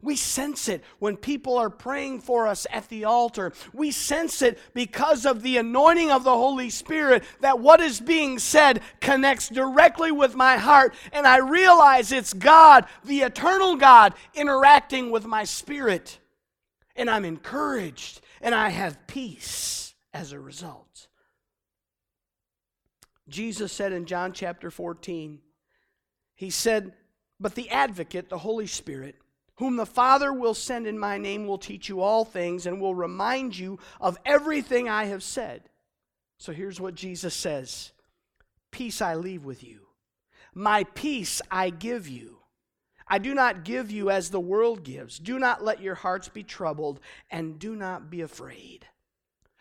We 0.00 0.14
sense 0.14 0.68
it 0.68 0.84
when 1.00 1.16
people 1.16 1.58
are 1.58 1.70
praying 1.70 2.20
for 2.20 2.46
us 2.46 2.66
at 2.70 2.88
the 2.88 3.04
altar. 3.04 3.52
We 3.72 3.90
sense 3.90 4.42
it 4.42 4.58
because 4.72 5.26
of 5.26 5.42
the 5.42 5.56
anointing 5.56 6.10
of 6.10 6.22
the 6.22 6.34
Holy 6.34 6.70
Spirit 6.70 7.24
that 7.40 7.58
what 7.58 7.80
is 7.80 8.00
being 8.00 8.38
said 8.38 8.80
connects 9.00 9.48
directly 9.48 10.12
with 10.12 10.36
my 10.36 10.56
heart, 10.56 10.94
and 11.12 11.26
I 11.26 11.38
realize 11.38 12.12
it's 12.12 12.32
God, 12.32 12.86
the 13.04 13.22
eternal 13.22 13.74
God, 13.74 14.14
interacting 14.34 15.10
with 15.10 15.26
my 15.26 15.42
spirit. 15.42 16.18
And 16.94 17.10
I'm 17.10 17.24
encouraged 17.24 18.20
and 18.40 18.54
I 18.54 18.68
have 18.68 19.06
peace 19.06 19.94
as 20.12 20.32
a 20.32 20.38
result. 20.38 21.08
Jesus 23.28 23.72
said 23.72 23.92
in 23.92 24.06
John 24.06 24.32
chapter 24.32 24.70
14, 24.70 25.40
He 26.34 26.50
said, 26.50 26.94
but 27.40 27.54
the 27.54 27.70
advocate, 27.70 28.28
the 28.28 28.38
Holy 28.38 28.66
Spirit, 28.66 29.16
whom 29.56 29.76
the 29.76 29.86
Father 29.86 30.32
will 30.32 30.54
send 30.54 30.86
in 30.86 30.98
my 30.98 31.18
name, 31.18 31.46
will 31.46 31.58
teach 31.58 31.88
you 31.88 32.00
all 32.00 32.24
things 32.24 32.66
and 32.66 32.80
will 32.80 32.94
remind 32.94 33.58
you 33.58 33.78
of 34.00 34.18
everything 34.24 34.88
I 34.88 35.06
have 35.06 35.22
said. 35.22 35.68
So 36.38 36.52
here's 36.52 36.80
what 36.80 36.94
Jesus 36.94 37.34
says 37.34 37.92
Peace 38.70 39.02
I 39.02 39.14
leave 39.14 39.44
with 39.44 39.64
you, 39.64 39.86
my 40.54 40.84
peace 40.94 41.42
I 41.50 41.70
give 41.70 42.08
you. 42.08 42.36
I 43.10 43.18
do 43.18 43.34
not 43.34 43.64
give 43.64 43.90
you 43.90 44.10
as 44.10 44.28
the 44.28 44.38
world 44.38 44.84
gives. 44.84 45.18
Do 45.18 45.38
not 45.38 45.64
let 45.64 45.80
your 45.80 45.94
hearts 45.94 46.28
be 46.28 46.42
troubled, 46.42 47.00
and 47.30 47.58
do 47.58 47.74
not 47.74 48.10
be 48.10 48.20
afraid. 48.20 48.86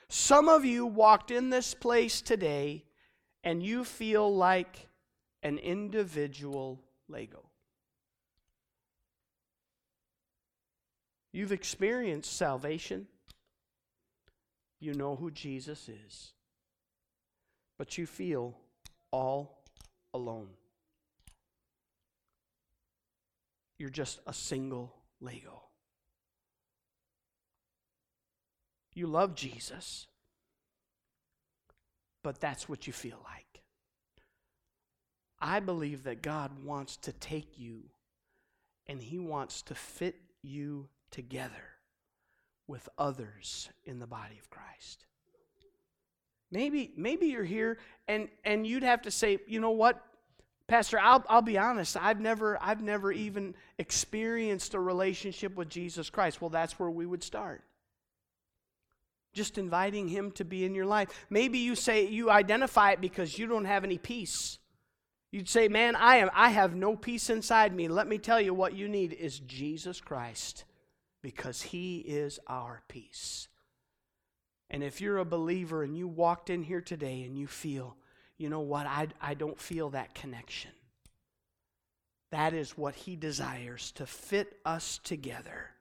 Some 0.09 0.47
of 0.47 0.65
you 0.65 0.85
walked 0.85 1.31
in 1.31 1.49
this 1.49 1.73
place 1.73 2.21
today 2.21 2.85
and 3.43 3.61
you 3.63 3.83
feel 3.83 4.33
like 4.33 4.87
an 5.43 5.57
individual 5.57 6.81
Lego. 7.07 7.46
You've 11.31 11.51
experienced 11.51 12.35
salvation. 12.35 13.07
You 14.79 14.93
know 14.93 15.15
who 15.15 15.31
Jesus 15.31 15.89
is. 15.89 16.33
But 17.77 17.97
you 17.97 18.05
feel 18.05 18.55
all 19.11 19.63
alone. 20.13 20.49
You're 23.77 23.89
just 23.89 24.19
a 24.25 24.33
single 24.33 24.93
Lego. 25.21 25.63
You 28.93 29.05
love 29.05 29.35
Jesus, 29.35 30.07
but 32.23 32.39
that's 32.39 32.67
what 32.67 32.87
you 32.87 32.93
feel 32.93 33.19
like. 33.23 33.61
I 35.39 35.59
believe 35.59 36.03
that 36.05 36.23
God 36.23 36.63
wants 36.63 36.97
to 36.97 37.11
take 37.11 37.59
you 37.59 37.83
and 38.87 38.99
He 38.99 39.19
wants 39.19 39.61
to 39.63 39.75
fit 39.75 40.15
you 40.41 40.89
together 41.11 41.77
with 42.67 42.87
others 42.97 43.69
in 43.85 43.99
the 43.99 44.07
body 44.07 44.37
of 44.39 44.49
Christ. 44.49 45.05
Maybe, 46.51 46.91
maybe 46.95 47.27
you're 47.27 47.43
here 47.43 47.77
and, 48.07 48.29
and 48.43 48.65
you'd 48.65 48.83
have 48.83 49.01
to 49.03 49.11
say, 49.11 49.39
you 49.47 49.59
know 49.59 49.71
what, 49.71 50.01
Pastor, 50.67 50.99
I'll, 50.99 51.23
I'll 51.29 51.41
be 51.41 51.57
honest, 51.57 51.95
I've 51.97 52.19
never, 52.19 52.61
I've 52.61 52.81
never 52.81 53.11
even 53.11 53.55
experienced 53.77 54.73
a 54.73 54.79
relationship 54.79 55.55
with 55.55 55.69
Jesus 55.69 56.09
Christ. 56.09 56.41
Well, 56.41 56.49
that's 56.49 56.77
where 56.77 56.89
we 56.89 57.05
would 57.05 57.23
start. 57.23 57.63
Just 59.33 59.57
inviting 59.57 60.09
him 60.09 60.31
to 60.31 60.43
be 60.43 60.65
in 60.65 60.75
your 60.75 60.85
life. 60.85 61.09
Maybe 61.29 61.59
you 61.59 61.75
say 61.75 62.07
you 62.07 62.29
identify 62.29 62.91
it 62.91 63.01
because 63.01 63.37
you 63.37 63.47
don't 63.47 63.65
have 63.65 63.83
any 63.83 63.97
peace. 63.97 64.57
You'd 65.31 65.49
say, 65.49 65.67
Man, 65.67 65.95
I 65.95 66.17
am 66.17 66.31
I 66.33 66.49
have 66.49 66.75
no 66.75 66.95
peace 66.95 67.29
inside 67.29 67.75
me. 67.75 67.87
Let 67.87 68.07
me 68.07 68.17
tell 68.17 68.41
you 68.41 68.53
what 68.53 68.73
you 68.73 68.87
need 68.87 69.13
is 69.13 69.39
Jesus 69.39 70.01
Christ 70.01 70.63
because 71.27 71.61
He 71.61 71.97
is 71.97 72.39
our 72.47 72.81
peace. 72.87 73.49
And 74.69 74.81
if 74.81 75.01
you're 75.01 75.17
a 75.17 75.25
believer 75.25 75.83
and 75.83 75.97
you 75.97 76.07
walked 76.07 76.49
in 76.49 76.63
here 76.63 76.79
today 76.79 77.23
and 77.23 77.37
you 77.37 77.47
feel, 77.47 77.97
you 78.37 78.47
know 78.47 78.61
what, 78.61 78.87
I, 78.87 79.09
I 79.19 79.33
don't 79.33 79.59
feel 79.59 79.89
that 79.89 80.15
connection. 80.15 80.71
That 82.31 82.53
is 82.53 82.77
what 82.77 82.95
He 82.95 83.17
desires 83.17 83.91
to 83.95 84.05
fit 84.05 84.55
us 84.63 85.01
together 85.03 85.71